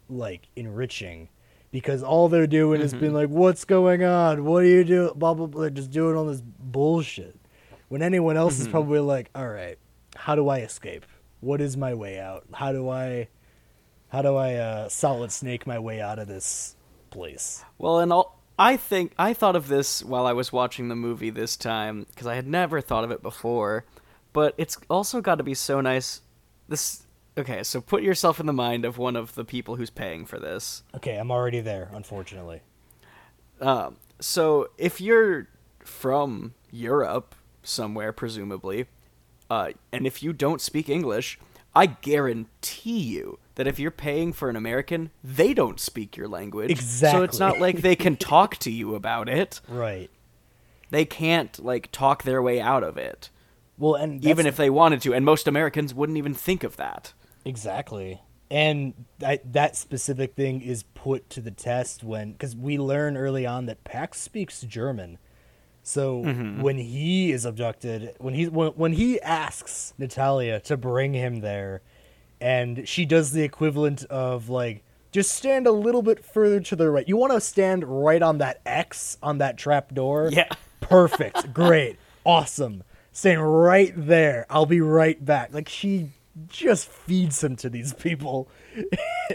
[0.09, 1.29] like enriching
[1.71, 4.45] because all they're doing is being like, "What's going on?
[4.45, 5.69] What are you doing?" Blah blah blah.
[5.69, 7.37] Just doing all this bullshit.
[7.89, 9.79] When anyone else is probably like, "All right,
[10.15, 11.05] how do I escape?
[11.41, 12.45] What is my way out?
[12.53, 13.29] How do I,
[14.09, 16.77] how do I uh, solid snake my way out of this
[17.11, 20.97] place?" Well, and all, I think I thought of this while I was watching the
[20.97, 23.85] movie this time because I had never thought of it before.
[24.33, 26.21] But it's also got to be so nice.
[26.69, 27.06] This
[27.37, 30.39] okay, so put yourself in the mind of one of the people who's paying for
[30.39, 30.83] this.
[30.95, 32.63] Okay, I'm already there, unfortunately.
[33.61, 35.49] Um, so if you're
[35.81, 38.87] from Europe somewhere, presumably,
[39.49, 41.39] uh, and if you don't speak English,
[41.75, 46.71] I guarantee you that if you're paying for an American, they don't speak your language.
[46.71, 47.19] Exactly.
[47.19, 49.61] So it's not like they can talk to you about it.
[49.69, 50.11] Right.
[50.91, 53.31] They can't like talk their way out of it,
[53.77, 55.13] Well, and even if they wanted to.
[55.13, 57.13] And most Americans wouldn't even think of that.
[57.47, 58.21] Exactly,
[58.51, 63.47] and that that specific thing is put to the test when because we learn early
[63.47, 65.19] on that Pax speaks German.
[65.83, 66.63] So Mm-hmm.
[66.63, 71.81] when he is abducted, when he when, when he asks Natalia to bring him there,
[72.41, 74.83] and she does the equivalent of like
[75.13, 77.09] just stand a little bit further to the right.
[77.09, 80.29] You want to stand right on that X on that trap door.
[80.33, 80.49] Yeah.
[80.81, 81.55] Perfect.
[81.55, 81.99] Great.
[82.25, 82.83] Awesome.
[83.13, 84.45] Staying right there.
[84.51, 85.55] I'll be right back.
[85.55, 86.11] Like she
[86.49, 88.49] just feeds him to these people.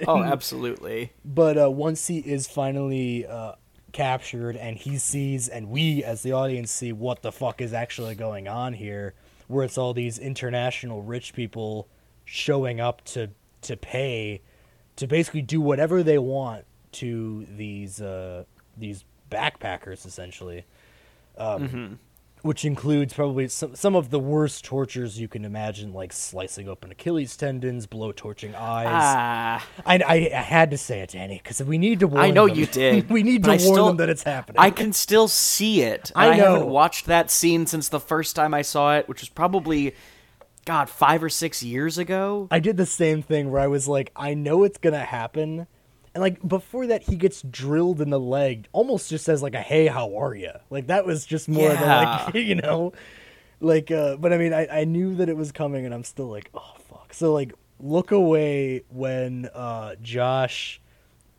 [0.08, 1.12] Oh, absolutely.
[1.26, 3.56] But uh, once he is finally uh,
[3.92, 8.16] captured and he sees, and we as the audience see what the fuck is actually
[8.16, 9.14] going on here,
[9.50, 11.90] where it's all these international rich people
[12.24, 13.32] showing up to
[13.64, 14.42] to pay
[14.96, 18.46] to basically do whatever they want to these uh,
[18.78, 20.64] these backpackers essentially.
[21.38, 22.00] Um,
[22.44, 26.92] Which includes probably some some of the worst tortures you can imagine, like slicing open
[26.92, 28.88] Achilles tendons, blow torching eyes.
[28.90, 29.68] Ah.
[29.86, 32.48] I, I, I had to say it, Danny, because we need to warn I know
[32.48, 32.58] them.
[32.58, 33.10] you did.
[33.12, 34.60] we need to but warn still- them that it's happening.
[34.60, 36.12] I can still see it.
[36.16, 36.66] I I haven't know.
[36.66, 39.94] watched that scene since the first time I saw it, which was probably
[40.66, 42.48] God, five or six years ago.
[42.50, 45.68] I did the same thing where I was like, I know it's gonna happen,
[46.14, 49.62] and like before that, he gets drilled in the leg, almost just as like a
[49.62, 51.80] "Hey, how are you?" Like that was just more Yeah.
[51.80, 52.94] than like you know,
[53.60, 53.92] like.
[53.92, 56.50] uh But I mean, I I knew that it was coming, and I'm still like,
[56.54, 57.14] oh fuck.
[57.14, 60.80] So like, look away when uh Josh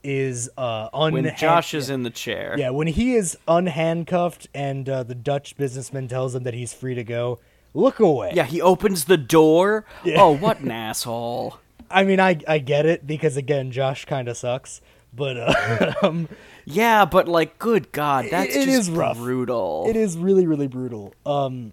[0.05, 2.57] is uh un- when Josh is in the chair.
[2.59, 6.95] yeah, when he is unhandcuffed and uh, the Dutch businessman tells him that he's free
[6.97, 7.39] to go,
[7.73, 8.33] look away.
[8.35, 9.85] Yeah, he opens the door.
[10.05, 10.21] Yeah.
[10.21, 11.59] Oh, what an asshole.
[11.93, 14.81] I mean, I I get it because again, Josh kind of sucks,
[15.13, 16.29] but uh, um,
[16.65, 19.17] Yeah, but like, good God, that's it just is rough.
[19.17, 19.87] brutal.
[19.89, 21.15] it is really really brutal.
[21.27, 21.73] Um,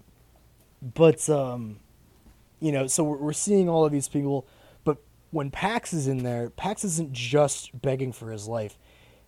[0.82, 1.78] but um,
[2.60, 4.46] you know, so we're, we're seeing all of these people,
[4.84, 4.98] but
[5.30, 8.78] when Pax is in there, Pax isn't just begging for his life.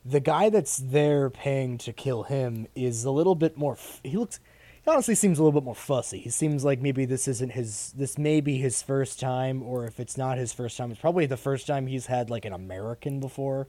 [0.04, 3.74] The guy that's there paying to kill him is a little bit more.
[3.74, 4.40] F- he looks.
[4.84, 6.18] He honestly seems a little bit more fussy.
[6.18, 7.92] He seems like maybe this isn't his.
[7.96, 11.26] This may be his first time, or if it's not his first time, it's probably
[11.26, 13.68] the first time he's had like an American before.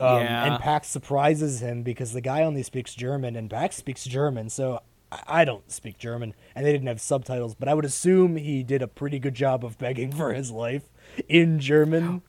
[0.00, 0.52] Um, Yeah.
[0.54, 4.80] And Pax surprises him because the guy only speaks German, and Pax speaks German, so
[5.12, 8.64] I- I don't speak German, and they didn't have subtitles, but I would assume he
[8.64, 10.82] did a pretty good job of begging for his life
[11.28, 12.22] in German.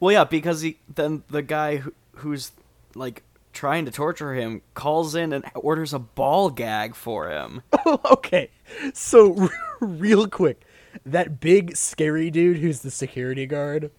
[0.00, 2.52] Well, yeah, because he then the guy who, who's
[2.94, 3.22] like
[3.52, 7.62] trying to torture him calls in and orders a ball gag for him.
[8.10, 8.50] okay,
[8.94, 9.48] so
[9.80, 10.62] real quick,
[11.04, 13.90] that big scary dude who's the security guard,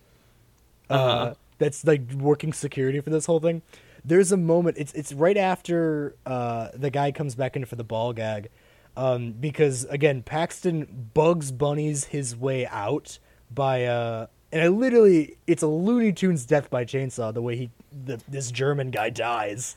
[0.89, 1.33] uh, Uh-huh.
[1.57, 3.61] that's like working security for this whole thing.
[4.05, 4.77] There's a moment.
[4.77, 8.49] It's it's right after uh, the guy comes back in for the ball gag,
[8.97, 13.17] um, because again Paxton bugs bunnies his way out
[13.49, 17.69] by uh, and I literally it's a Looney Tunes death by chainsaw the way he
[18.05, 19.75] the this German guy dies.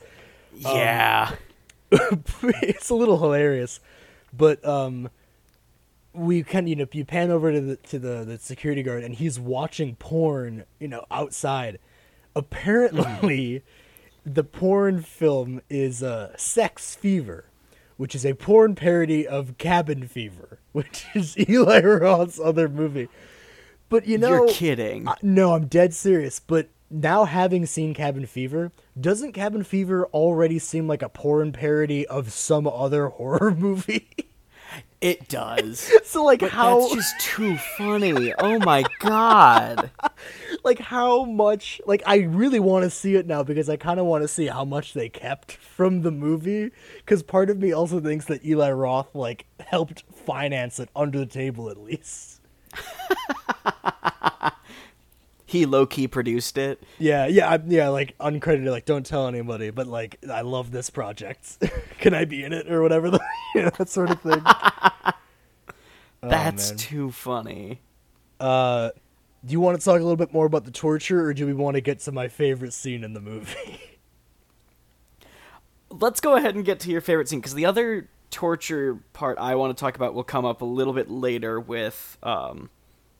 [0.53, 1.35] Yeah.
[1.91, 3.79] it's a little hilarious,
[4.31, 5.09] but um,
[6.13, 9.03] we kind of you know you pan over to the to the, the security guard
[9.03, 11.79] and he's watching porn you know outside.
[12.35, 13.63] Apparently,
[14.25, 17.45] the porn film is uh, Sex Fever,
[17.97, 23.09] which is a porn parody of Cabin Fever, which is Eli Roth's other movie.
[23.89, 25.07] But you know, You're kidding.
[25.07, 26.39] I- no, I'm dead serious.
[26.39, 32.05] But now having seen Cabin Fever, doesn't Cabin Fever already seem like a porn parody
[32.07, 34.09] of some other horror movie?
[34.99, 35.91] It does.
[36.05, 38.33] so like But how that's just too funny.
[38.39, 39.91] Oh my god.
[40.63, 44.07] like how much like I really want to see it now because I kind of
[44.07, 46.71] want to see how much they kept from the movie
[47.05, 51.25] cuz part of me also thinks that Eli Roth like helped finance it under the
[51.27, 52.36] table at least.
[55.49, 56.83] He low key produced it.
[56.99, 60.89] Yeah, yeah, I, yeah, like uncredited, like don't tell anybody, but like I love this
[60.89, 61.63] project.
[61.99, 63.09] Can I be in it or whatever?
[63.09, 63.21] The,
[63.55, 64.43] you know, that sort of thing.
[66.23, 66.77] Oh, That's man.
[66.79, 67.79] too funny.
[68.39, 68.89] Uh,
[69.45, 71.53] do you want to talk a little bit more about the torture, or do we
[71.53, 73.79] want to get to my favorite scene in the movie?
[75.91, 79.55] Let's go ahead and get to your favorite scene because the other torture part I
[79.55, 82.69] want to talk about will come up a little bit later with um,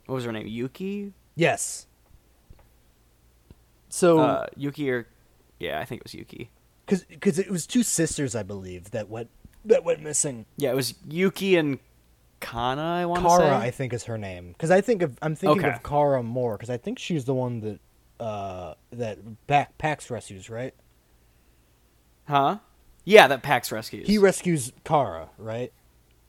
[0.05, 0.47] what was her name?
[0.47, 1.13] Yuki.
[1.35, 1.87] yes.
[3.89, 5.07] So, Uh, Yuki or
[5.59, 6.49] yeah, I think it was Yuki.
[6.85, 9.29] because because it was two sisters, I believe, that went
[9.65, 10.45] that went missing.
[10.57, 11.79] Yeah, it was Yuki and
[12.39, 12.81] Kana.
[12.81, 13.55] I want to Kara, say.
[13.67, 14.49] I think, is her name.
[14.49, 15.73] Because I think of I'm thinking Okay.
[15.75, 17.79] of Kara more because I think she's the one that
[18.23, 20.73] uh that back Pax rescues, right?
[22.27, 22.57] Huh?
[23.07, 24.05] Yeah, that Pax rescues.
[24.05, 25.71] He rescues Kara, right?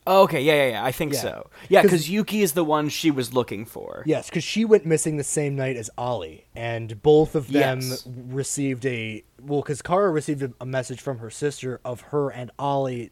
[0.07, 0.85] Oh, okay, yeah, yeah, yeah.
[0.85, 1.21] I think Yeah.
[1.21, 1.51] so.
[1.69, 4.05] Yeah, 'Cause- because Yuki is the one she was looking for.
[4.07, 8.07] Yes, because she went missing the same night as Ollie, and both of them Yes.
[8.07, 12.53] received a well, because Kara received a, a message from her sister of her and
[12.61, 13.11] Ollie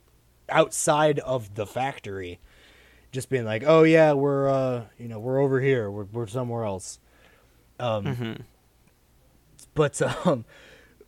[0.49, 2.39] outside of the factory,
[3.11, 6.62] just being like, "Oh yeah, we're uh, you know, we're over here, we're we're somewhere
[6.64, 7.01] else."
[7.81, 8.41] Um, Mhm.
[9.75, 10.45] but um,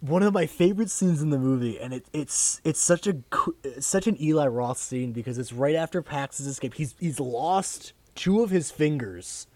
[0.01, 3.16] one of my favorite scenes in the movie, and it, it's it's such a
[3.64, 6.74] it's such an Eli Roth scene because it's right after Pax's escape.
[6.74, 9.46] He's he's lost two of his fingers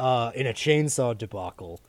[0.00, 1.80] uh, in a chainsaw debacle.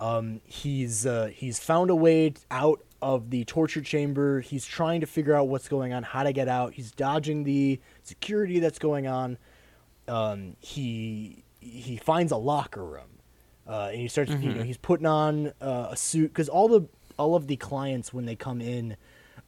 [0.00, 4.40] Um, he's uh, he's found a way out of the torture chamber.
[4.40, 6.74] He's trying to figure out what's going on, how to get out.
[6.74, 9.38] He's dodging the security that's going on.
[10.06, 13.20] Um, he he finds a locker room,
[13.66, 14.30] uh, and he starts.
[14.30, 16.88] You know, he's putting on uh, a suit because all the
[17.18, 18.96] all of the clients when they come in,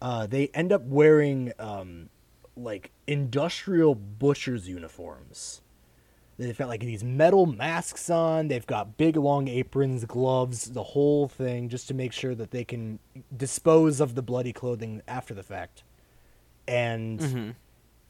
[0.02, 2.08] uh, they end up wearing um,
[2.56, 5.62] like industrial butchers uniforms.
[6.38, 8.48] They've got like these metal masks on.
[8.48, 12.64] They've got big long aprons, gloves, the whole thing, just to make sure that they
[12.64, 12.98] can
[13.36, 15.82] dispose of the bloody clothing after the fact.
[16.66, 17.54] And Mhm.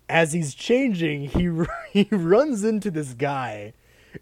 [0.08, 1.50] as he's changing, he
[1.92, 3.72] he runs into this guy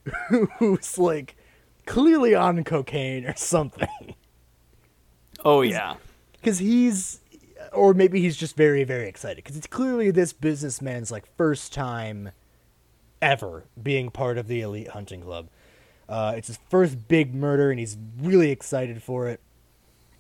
[0.59, 1.36] who's like
[1.84, 4.14] clearly on cocaine or something.
[5.45, 5.97] Oh yeah,
[6.32, 7.20] because he's,
[7.72, 12.30] or maybe he's just very very excited because it's clearly this businessman's like first time
[13.20, 15.49] ever being part of the elite hunting club.
[16.09, 19.41] Uh, it's his first big murder, and he's really excited for it.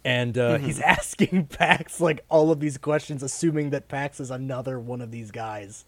[0.04, 0.66] And uh, mm-hmm.
[0.66, 5.10] he's asking Pax like all of these questions, assuming that Pax is another one of
[5.10, 5.84] these guys.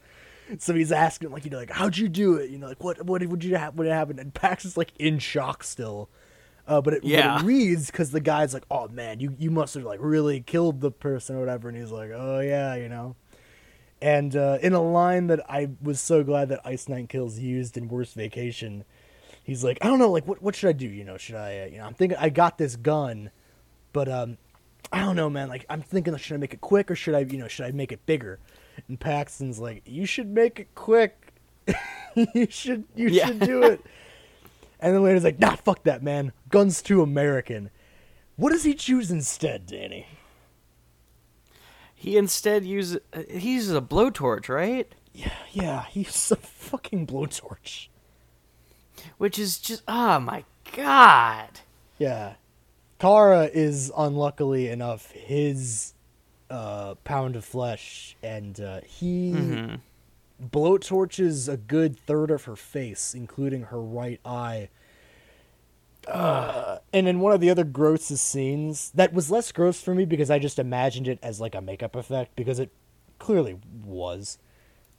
[0.59, 2.51] So he's asking like you know like how'd you do it?
[2.51, 4.19] You know like what what would you ha- what happened?
[4.19, 6.09] And Pax is like in shock still.
[6.71, 7.35] Uh, but it, yeah.
[7.35, 10.41] But it reads because the guy's like, "Oh man, you you must have like really
[10.41, 13.17] killed the person or whatever," and he's like, "Oh yeah, you know."
[14.01, 17.77] And uh, in a line that I was so glad that Ice Nine Kills used
[17.77, 18.85] in Worst Vacation,
[19.43, 20.87] he's like, I don't know, like what what should I do?
[20.87, 23.33] You know, should I, uh, you know, I'm thinking I got this gun,
[23.93, 24.39] but um,
[24.93, 25.49] I don't know, man.
[25.49, 27.73] Like I'm thinking, should I make it quick or should I, you know, should I
[27.73, 28.39] make it bigger?
[28.87, 31.35] And Paxton's like, you should make it quick.
[32.15, 33.27] you should you yeah.
[33.27, 33.85] should do it.
[34.81, 36.33] and then later's like, nah, fuck that, man.
[36.49, 37.71] Gun's too American.
[38.37, 40.07] What does he choose instead, Danny?
[41.95, 44.91] He instead uses uh, he uses a blowtorch, right?
[45.13, 47.89] Yeah, yeah, he's a fucking blowtorch
[49.19, 50.45] which is just oh my
[50.77, 51.61] god.
[51.99, 52.35] Yeah,
[52.99, 55.95] Kana is unluckily enough his
[56.49, 59.75] uh, pound of flesh, and uh, he mm-hmm.
[60.41, 64.69] Blowtorches a good third of her face, including her right eye.
[66.09, 70.05] Uh, and in one of the other grossest scenes, that was less gross for me
[70.05, 72.71] because I just imagined it as like a makeup effect because it
[73.19, 74.39] clearly was.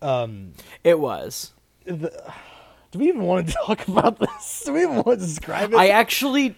[0.01, 1.53] Um, it was.
[1.85, 2.11] The,
[2.91, 4.63] do we even want to talk about this?
[4.65, 5.77] Do we even want to describe it?
[5.77, 6.55] I actually,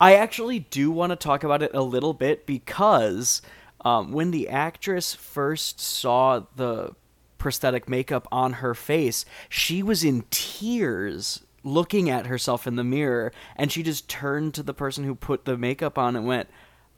[0.00, 3.42] I actually do want to talk about it a little bit because
[3.84, 6.94] um, when the actress first saw the
[7.38, 13.32] prosthetic makeup on her face, she was in tears looking at herself in the mirror,
[13.56, 16.48] and she just turned to the person who put the makeup on and went,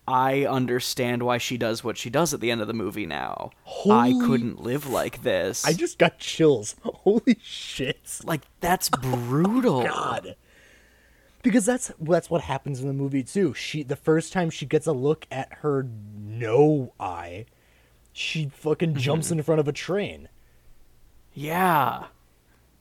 [0.08, 3.50] I understand why she does what she does at the end of the movie now.
[3.64, 5.64] Holy I couldn't live like this.
[5.64, 6.76] I just got chills.
[6.84, 8.20] Holy shit.
[8.22, 9.80] Like that's brutal.
[9.80, 10.36] oh, God.
[11.42, 13.52] Because that's that's what happens in the movie too.
[13.54, 17.46] She the first time she gets a look at her no eye,
[18.16, 18.98] she fucking mm-hmm.
[18.98, 20.30] jumps in front of a train.
[21.34, 22.06] Yeah.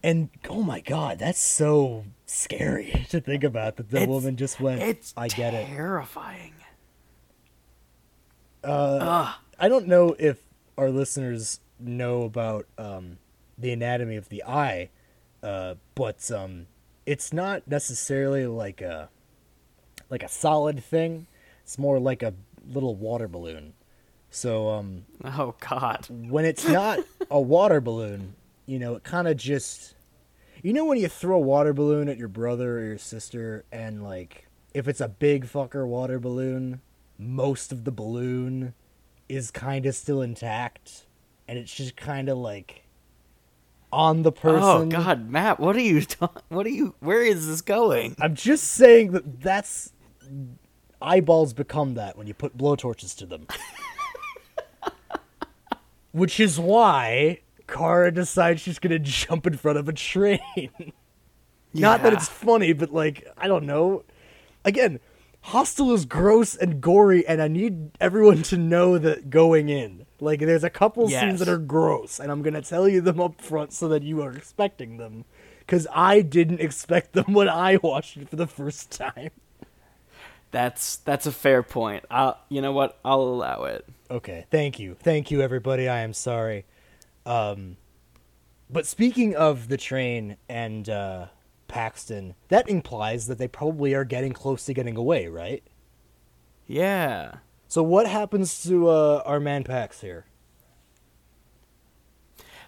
[0.02, 4.62] And oh my god, that's so scary to think about that the it's, woman just
[4.62, 5.68] went it's I get it.
[5.68, 6.54] Terrifying.
[8.64, 10.42] Uh, I don't know if
[10.78, 13.18] our listeners know about um,
[13.58, 14.90] the anatomy of the eye,
[15.44, 16.68] uh, but um,
[17.06, 19.10] it's not necessarily like a
[20.10, 21.28] like a solid thing.
[21.64, 22.34] It's more like a
[22.66, 23.74] little water balloon.
[24.36, 27.00] So um, oh god, when it's not
[27.32, 29.96] a water balloon, you know, it kind of just
[30.62, 34.04] you know when you throw a water balloon at your brother or your sister and
[34.04, 36.82] like if it's a big fucker water balloon
[37.18, 38.74] most of the balloon
[39.30, 41.06] is kind of still intact
[41.48, 42.84] and it's just kind of like
[43.94, 44.66] on the oh, person.
[44.66, 48.18] Oh god, Matt, what are you ta- what are you where is this going?
[48.20, 49.94] I'm just saying that that's
[51.02, 53.48] eyeballs become that when you put blowtorches to them.
[56.16, 60.40] Which is why Kana decides she's going to jump in front of a train.
[60.56, 60.92] yeah.
[61.74, 64.04] Not that it's funny, but like I don't know.
[64.64, 65.02] Again,
[65.42, 70.06] Hostel is gross and gory, and I need everyone to know that going in.
[70.22, 71.22] Like, there's a couple yes.
[71.22, 74.22] scenes that are gross, and I'm gonna tell you them up front so that you
[74.22, 75.26] are expecting them.
[75.60, 79.32] Because I didn't expect them when I watched it for the first time.
[80.52, 82.06] That's that's a fair point.
[82.10, 82.98] I'll, you know what?
[83.04, 83.86] I'll allow it.
[84.10, 85.90] Okay, thank you, thank you, everybody.
[85.90, 86.66] I am sorry.
[87.26, 87.78] Um,
[88.70, 91.28] but speaking of the train and uh,
[91.68, 95.64] Paxton, that implies that they probably are getting close to getting away, right?
[96.68, 97.36] Yeah.
[97.68, 100.26] So what happens to uh, our man Pax here?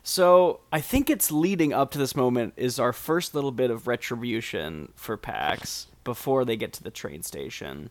[0.04, 3.88] So I think it's leading up to this moment is our first little bit of
[3.88, 7.90] retribution for Pax before they get to the train station.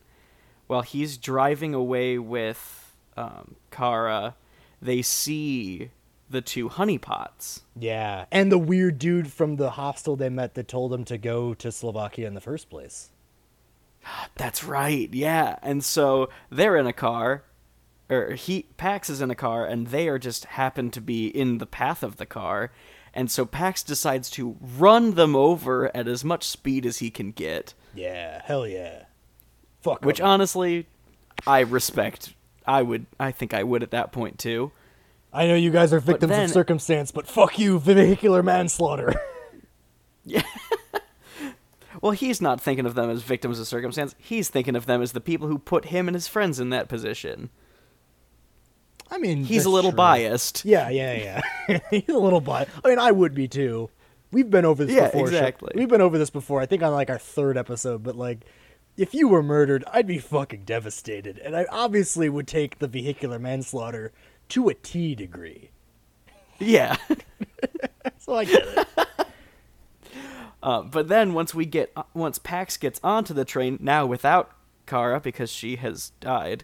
[0.65, 4.35] While he's driving away with um, Kana,
[4.81, 5.91] they see
[6.27, 7.61] the two honeypots.
[7.79, 11.53] Yeah, and the weird dude from the hostel they met that told them to go
[11.53, 13.11] to Slovakia in the first place.
[14.35, 15.13] That's right.
[15.13, 17.43] Yeah, and so they're in a car,
[18.09, 21.59] or he Pax is in a car, and they are just happen to be in
[21.59, 22.71] the path of the car,
[23.13, 27.31] and so Pax decides to run them over at as much speed as he can
[27.31, 27.75] get.
[27.97, 29.03] Yeah, hell yeah.
[29.81, 30.03] Fuck.
[30.05, 30.87] Which honestly,
[31.45, 32.33] I respect.
[32.65, 33.05] I would.
[33.19, 34.71] I think I would at that point too.
[35.33, 39.13] I know you guys are victims then- of circumstance, but fuck you, vehicular manslaughter.
[40.29, 40.41] Yeah.
[42.01, 44.13] well, he's not thinking of them as victims of circumstance.
[44.17, 46.89] He's thinking of them as the people who put him and his friends in that
[46.89, 47.49] position.
[49.09, 49.95] I mean, He's a little true.
[49.97, 50.65] biased.
[50.65, 51.79] Yeah, yeah, yeah.
[51.91, 52.71] He's a little biased.
[52.83, 53.89] I mean, I would be too.
[54.31, 55.21] We've been over this Yeah, before.
[55.21, 55.71] Exactly.
[55.75, 56.61] We've been over this before.
[56.61, 58.39] I think on like our third episode, but like,
[58.97, 63.39] if you were murdered, I'd be fucking devastated, and I obviously would take the vehicular
[63.39, 64.11] manslaughter
[64.49, 65.71] to a T degree.
[66.59, 66.97] Yeah.
[68.19, 68.87] So I get it.
[70.63, 74.51] Uh, but then once we get uh, once Pax gets onto the train now without
[74.85, 76.63] Kana because she has died,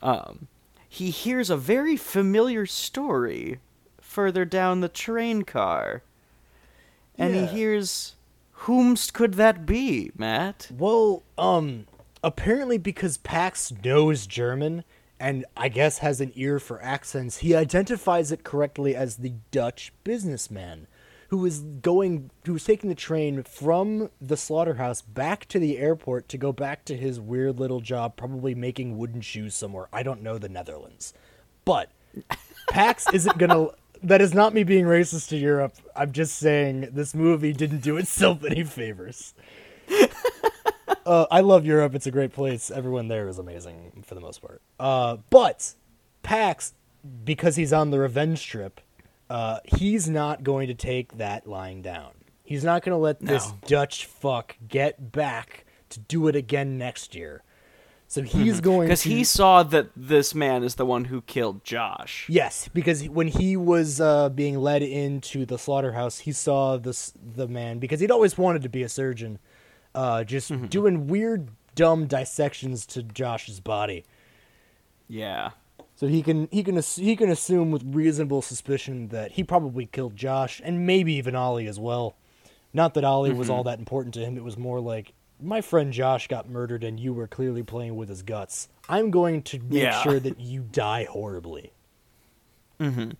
[0.00, 0.48] um,
[0.88, 3.60] he hears a very familiar story
[4.00, 6.02] further down the train car,
[7.18, 7.46] and Yeah.
[7.46, 8.14] he hears,
[8.60, 11.86] "Whomst could that be, Matt?" Well, um,
[12.22, 14.84] apparently because Pax knows German
[15.18, 19.92] and I guess has an ear for accents, he identifies it correctly as the Dutch
[20.02, 20.88] businessman
[21.28, 26.28] who is going, who is taking the train from the slaughterhouse back to the airport
[26.28, 29.88] to go back to his weird little job, probably making wooden shoes somewhere.
[29.92, 31.14] I don't know the Netherlands,
[31.64, 31.88] but
[32.70, 33.68] Pax isn't gonna.
[34.02, 35.74] That is not me being racist to Europe.
[35.94, 39.34] I'm just saying this movie didn't do itself any favors.
[41.04, 41.96] Uh, I love Europe.
[41.96, 42.70] It's a great place.
[42.70, 44.62] Everyone there is amazing for the most part.
[44.78, 45.74] Uh, but
[46.22, 46.74] Pax,
[47.24, 48.80] because he's on the revenge trip,
[49.28, 52.12] uh, he's not going to take that lying down.
[52.44, 53.58] He's not going to let this No.
[53.66, 57.42] Dutch fuck get back to do it again next year.
[58.12, 61.64] So he's going Because to he saw that this man is the one who killed
[61.64, 62.26] Josh.
[62.28, 67.48] Yes, because when he was uh, being led into the slaughterhouse, he saw this the
[67.48, 69.38] man because he'd always wanted to be a surgeon,
[69.94, 70.66] uh, just Mm-hmm.
[70.66, 74.04] doing weird, dumb dissections to Josh's body.
[75.08, 75.52] Yeah.
[75.96, 80.16] So he can he can he can assume with reasonable suspicion that he probably killed
[80.16, 82.14] Josh and maybe even Ollie as well.
[82.74, 83.56] Not that Ollie was Mm-hmm.
[83.56, 84.36] all that important to him.
[84.36, 88.08] It was more like my friend Josh got murdered and you were clearly playing with
[88.08, 88.68] his guts.
[88.88, 90.02] I'm going to make Yeah.
[90.02, 91.72] sure that you die horribly.
[92.80, 93.10] Mm-hmm.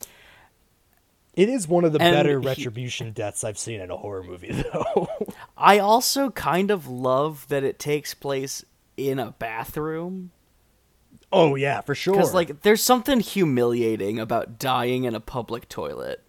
[1.35, 4.23] It is one of the And better he- retribution deaths I've seen in a horror
[4.23, 5.09] movie, though.
[5.57, 8.64] I also kind of love that it takes place
[8.97, 10.31] in a bathroom.
[11.33, 12.12] oh yeah, for sure.
[12.14, 16.23] Because, like, there's something humiliating about dying in a public toilet.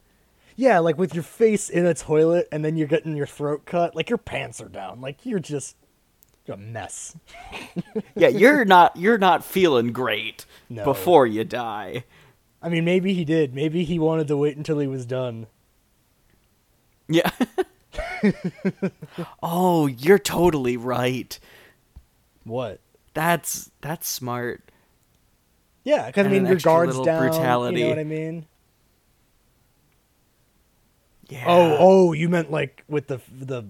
[0.55, 3.95] yeah, like with your face in a toilet and then you're getting your throat cut,
[3.97, 5.75] like your pants are down, like you're just
[6.49, 7.15] a mess.
[8.15, 10.83] Yeah, you're not you're not feeling great No.
[10.83, 12.03] before you die.
[12.61, 13.53] I mean, maybe he did.
[13.55, 15.47] Maybe he wanted to wait until he was done.
[17.07, 17.29] Yeah.
[19.43, 21.37] oh, you're totally right.
[22.43, 22.79] What?
[23.13, 24.61] That's that's smart.
[25.83, 27.19] Yeah, because I mean, your guards down.
[27.27, 27.79] brutality.
[27.79, 28.45] You know what I mean?
[31.29, 31.45] Yeah.
[31.47, 33.63] Oh, oh, you meant like with the the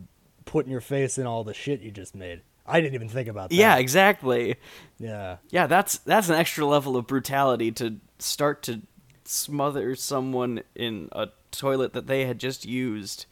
[0.46, 2.42] putting your face in all the shit you just made.
[2.66, 3.56] I didn't even think about that.
[3.56, 4.56] Yeah, exactly.
[4.98, 5.38] yeah.
[5.50, 8.82] Yeah, that's that's an extra level of brutality to start to
[9.26, 13.26] smother someone in a toilet that they had just used.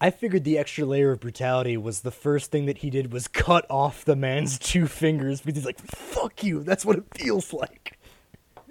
[0.00, 3.28] I figured the extra layer of brutality was the first thing that he did was
[3.28, 7.52] cut off the man's two fingers because he's like, "Fuck you." That's what it feels
[7.52, 7.98] like.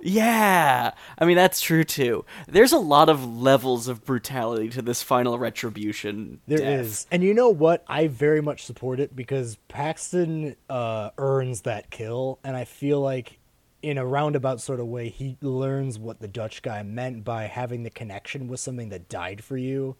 [0.01, 2.25] Yeah, I mean that's true too.
[2.47, 6.39] There's a lot of levels of brutality to this final retribution.
[6.47, 6.79] There death.
[6.79, 7.83] is, and you know what?
[7.87, 13.39] I very much support it because Paxton uh, earns that kill, and I feel like,
[13.81, 17.83] in a roundabout sort of way, he learns what the Dutch guy meant by having
[17.83, 19.95] the connection with something that died for you.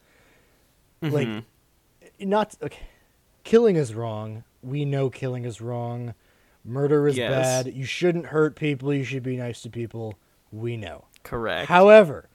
[1.02, 1.44] Like,
[2.20, 2.88] not okay.
[3.46, 4.44] Killing is wrong.
[4.62, 6.14] We know killing is wrong.
[6.66, 7.64] Murder is Yes.
[7.66, 7.74] bad.
[7.74, 8.94] You shouldn't hurt people.
[8.94, 10.16] You should be nice to people.
[10.52, 11.06] We know.
[11.24, 11.68] correct.
[11.70, 12.28] However,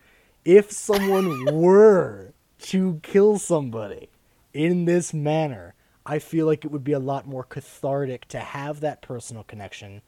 [0.44, 4.08] if someone were to kill somebody
[4.52, 5.74] in this manner,
[6.06, 10.02] I feel like it would be a lot more cathartic to have that personal connection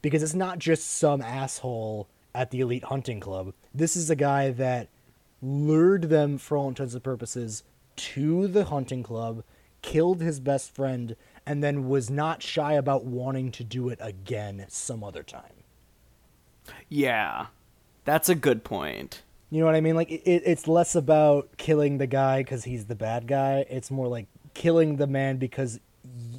[0.00, 3.52] because it's not just some asshole at the elite hunting club.
[3.74, 4.88] This is a guy that
[5.42, 7.62] lured them for all intents and purposes
[7.96, 9.44] to the hunting club,
[9.82, 11.14] killed his best friend,
[11.46, 15.64] and then was not shy about wanting to do it again some other time.
[16.88, 17.46] yeah,
[18.04, 19.22] that's a good point.
[19.50, 19.96] You know what I mean?
[19.96, 23.66] Like it, it's less about killing the guy because he's the bad guy.
[23.68, 25.78] It's more like killing the man because,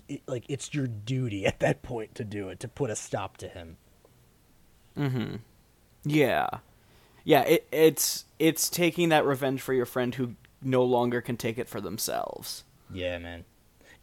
[0.10, 3.38] y- like, it's your duty at that point to do it to put a stop
[3.38, 3.78] to him.
[4.98, 5.36] Mm hmm.
[6.06, 6.50] Yeah,
[7.24, 7.42] yeah.
[7.44, 11.70] It, it's it's taking that revenge for your friend who no longer can take it
[11.70, 12.64] for themselves.
[12.90, 13.46] Yeah, man.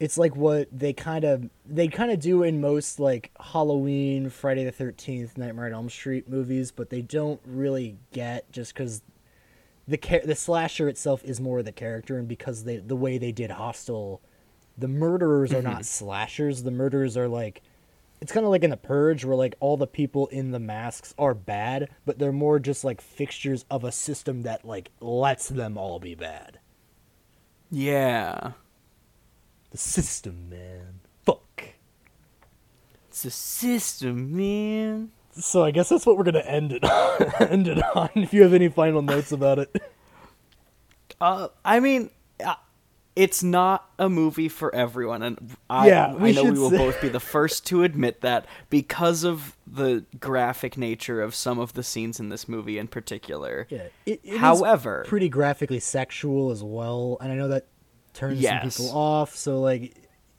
[0.00, 4.64] It's like what they kind of they kind of do in most like Halloween, Friday
[4.64, 9.02] the Thirteenth, Nightmare on Elm Street movies, but they don't really get just because
[9.86, 13.18] the char- the slasher itself is more of the character, and because they the way
[13.18, 14.22] they did Hostel,
[14.76, 15.82] the murderers are not mm-hmm.
[15.82, 16.62] slashers.
[16.62, 17.60] The murderers are like
[18.22, 21.14] it's kind of like in the purge where like all the people in the masks
[21.18, 25.78] are bad but they're more just like fixtures of a system that like lets them
[25.78, 26.58] all be bad
[27.70, 28.52] Yeah.
[29.70, 31.62] The system man fuck
[33.08, 35.10] It's a system, man.
[35.32, 38.42] so i guess that's what we're gonna end it on end it on if you
[38.42, 39.74] have any final notes about it
[41.20, 42.08] Uh, I mean,
[42.42, 42.54] uh,
[43.14, 46.78] it's not a movie for everyone, and I, Yeah, we I know we will say-
[46.78, 51.74] both be the first to admit that because of the graphic nature of some of
[51.74, 53.66] the scenes in this movie in particular.
[53.68, 57.66] yeah it, it is However, pretty graphically sexual as well and i know that
[58.14, 58.74] turns Yes.
[58.76, 59.94] some people off so like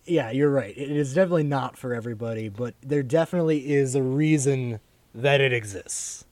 [0.05, 4.79] yeah you're right it is definitely not for everybody but there definitely is a reason
[5.13, 6.25] that it exists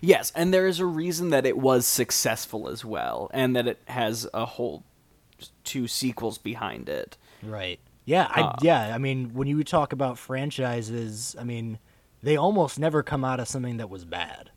[0.00, 3.82] yes, and there is a reason that it was successful as well, and that it
[3.86, 4.82] has a whole
[5.62, 7.18] two sequels behind it.
[7.42, 7.78] Right.
[8.06, 11.78] Yeah, I Uh, yeah, I mean, when you talk about franchises, I mean,
[12.22, 14.50] they almost never come out of something that was bad.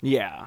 [0.00, 0.46] Yeah.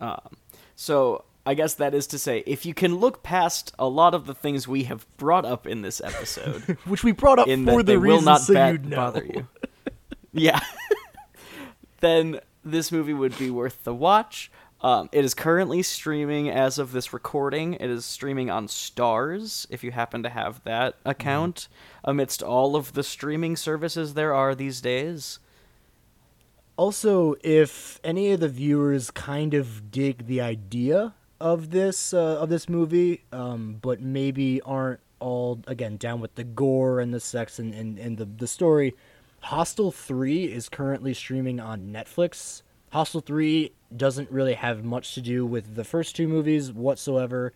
[0.00, 0.36] Um,
[0.74, 4.26] so I guess that is to say, if you can look past a lot of
[4.26, 7.76] the things we have brought up in this episode, Which we brought up in for
[7.76, 8.96] that the they reason will not so ba- you'd know.
[8.96, 9.46] bother you,
[10.32, 10.60] yeah,
[12.00, 14.50] then this movie would be worth the watch.
[14.82, 17.74] Um, it is currently streaming as of this recording.
[17.74, 21.68] It is streaming on Starz, if you happen to have that account,
[22.04, 25.38] amidst all of the streaming services there are these days.
[26.76, 32.48] Also, if any of the viewers kind of dig the idea of this uh, of
[32.48, 37.58] this movie, um, but maybe aren't all again down with the gore and the sex
[37.58, 38.94] and, and, and the the story,
[39.40, 42.62] Hostel Three is currently streaming on Netflix.
[42.90, 47.52] Hostel Three doesn't really have much to do with the first two movies whatsoever.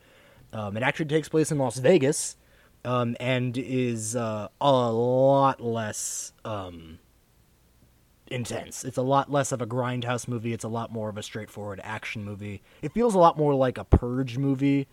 [0.52, 2.36] Um, it actually takes place in Las Vegas,
[2.84, 6.32] um, and is uh, a lot less.
[6.44, 6.98] Um,
[8.30, 8.84] intense.
[8.84, 10.52] It's a lot less of a grindhouse movie.
[10.52, 12.62] It's a lot more of a straightforward action movie.
[12.82, 14.86] It feels a lot more like a purge movie,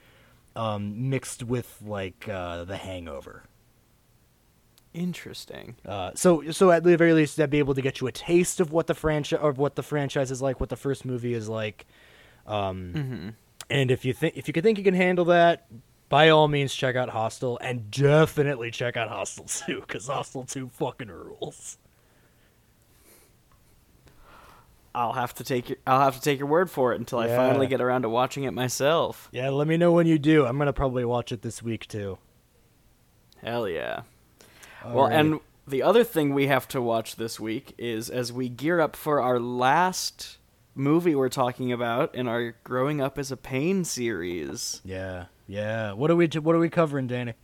[0.55, 3.43] um, mixed with like uh, The Hangover.
[4.93, 5.75] Interesting.
[5.85, 8.59] Uh, so, so at the very least, that'd be able to get you a taste
[8.59, 11.47] of what the franchise or what the franchise is like, what the first movie is
[11.47, 11.85] like.
[12.47, 13.35] Um,
[13.69, 15.67] And if you think if you can think you can handle that,
[16.07, 20.69] by all means, check out Hostel, and definitely check out Hostel Two because Hostel Two
[20.69, 21.77] fucking rules.
[24.97, 27.27] I'll have to take your I'll have to take your word for it until I
[27.27, 29.29] finally get around to watching it myself.
[29.31, 30.43] Yeah, let me know when you do.
[30.47, 32.17] I'm gonna probably watch it this week too.
[33.43, 34.01] Hell yeah.
[34.83, 35.19] Well, Alrighty.
[35.19, 38.95] and the other thing we have to watch this week is as we gear up
[38.95, 40.39] for our last
[40.73, 44.81] movie we're talking about in our Growing Up as a Pain series.
[44.83, 45.91] Yeah, yeah.
[45.91, 47.35] What are we what are we covering, Danny?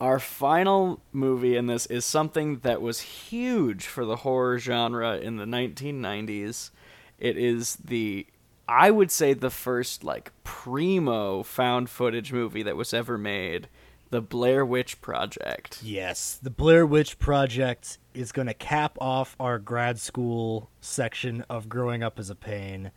[0.00, 5.36] Our final movie in this is something that was huge for the horror genre in
[5.36, 6.70] the 1990s.
[7.18, 8.26] It is the
[8.66, 13.68] I would say the first like primo found footage movie that was ever made,
[14.10, 15.82] The Blair Witch Project.
[15.82, 21.68] Yes, the Blair Witch Project is going to cap off our grad school section of
[21.68, 22.92] growing up as a pain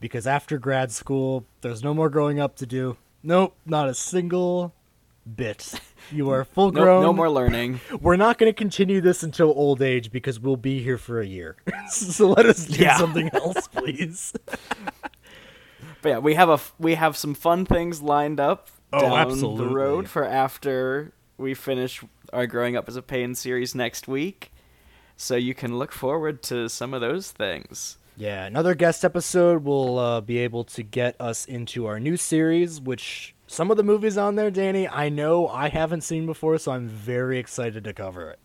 [0.00, 2.96] because after grad school, there's no more growing up to do.
[3.22, 4.74] Nope, not a single
[5.36, 5.72] bit.
[6.12, 7.02] You are full grown.
[7.04, 7.78] no more learning.
[8.00, 11.26] We're not going to continue this until old age because we'll be here for a
[11.26, 11.54] year.
[11.88, 12.96] so let us do Yeah.
[12.96, 14.32] something else, please.
[16.02, 19.68] But yeah, we have a we have some fun things lined up Oh, down absolutely.
[19.68, 22.02] the road for after we finish
[22.32, 24.50] our growing up as a pain series next week.
[25.16, 27.98] So you can look forward to some of those things.
[28.16, 32.80] Yeah, another guest episode will uh, be able to get us into our new series,
[32.80, 36.70] which some of the movies on there, Danny, I know I haven't seen before, so
[36.70, 38.38] I'm very excited to cover it.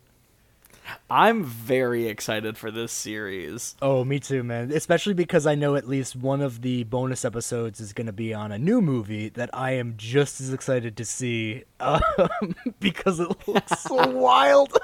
[1.08, 3.76] I'm very excited for this series.
[3.80, 4.72] Oh, me too, man.
[4.72, 8.34] Especially because I know at least one of the bonus episodes is going to be
[8.34, 12.00] on a new movie that I am just as excited to see um,
[12.80, 14.76] because it looks so wild.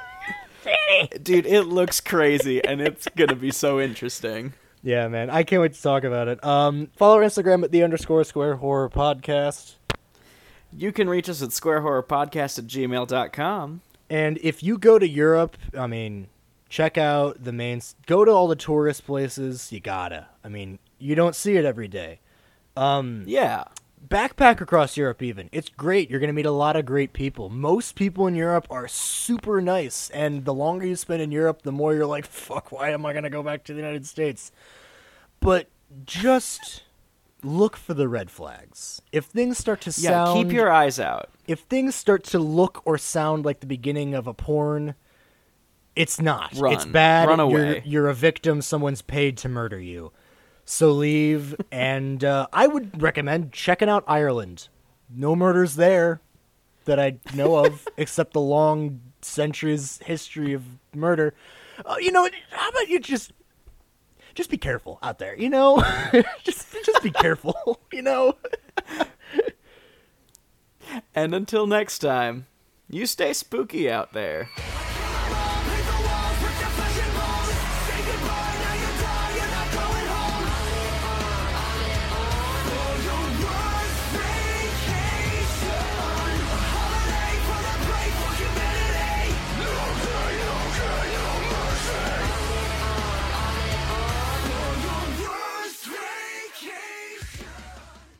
[1.23, 4.53] Dude, it looks crazy and it's going to be so interesting.
[4.85, 5.31] Yeah, man.
[5.31, 6.44] I can't wait to talk about it.
[6.44, 9.74] Um, follow our Instagram at the underscore square horror podcast.
[10.74, 13.81] You can reach us at squarehorrorpodcast at gmail.com.
[14.11, 16.28] And if you go to Europe, I mean,
[16.69, 17.81] check out the main.
[18.07, 19.73] Go to all the tourist places.
[19.73, 20.28] You gotta.
[20.44, 22.20] I mean, you don't see it every day.
[22.77, 23.65] Um, Yeah.
[24.09, 25.49] backpack across Europe even.
[25.53, 26.11] It's great.
[26.11, 27.49] You're going to meet a lot of great people.
[27.51, 31.73] Most people in Europe are super nice, and the longer you spend in Europe, the
[31.73, 34.51] more you're like, "Fuck, why am I going to go back to the United States?"
[35.40, 35.69] But
[36.05, 36.82] just
[37.43, 39.02] look for the red flags.
[39.12, 41.31] If things start to yeah, sound keep your eyes out.
[41.47, 44.94] If things start to look or sound like the beginning of a porn,
[45.97, 46.52] it's not.
[46.55, 46.73] Run.
[46.73, 47.28] It's bad.
[47.28, 47.82] Run You're, away.
[47.85, 48.62] you're a victim.
[48.62, 50.12] Someone's paid to murder you.
[50.64, 51.55] So leave.
[51.73, 54.69] and uh, I would recommend checking out Ireland.
[55.10, 56.20] No murders there
[56.85, 60.62] that I know of, except the long centuries history of
[60.94, 61.35] murder.
[61.85, 63.32] Uh, you know, how about you just
[64.34, 65.82] just be careful out there, you know?
[66.44, 68.36] just just be careful, you know?
[71.14, 72.46] And until next time,
[72.88, 74.48] you stay spooky out there.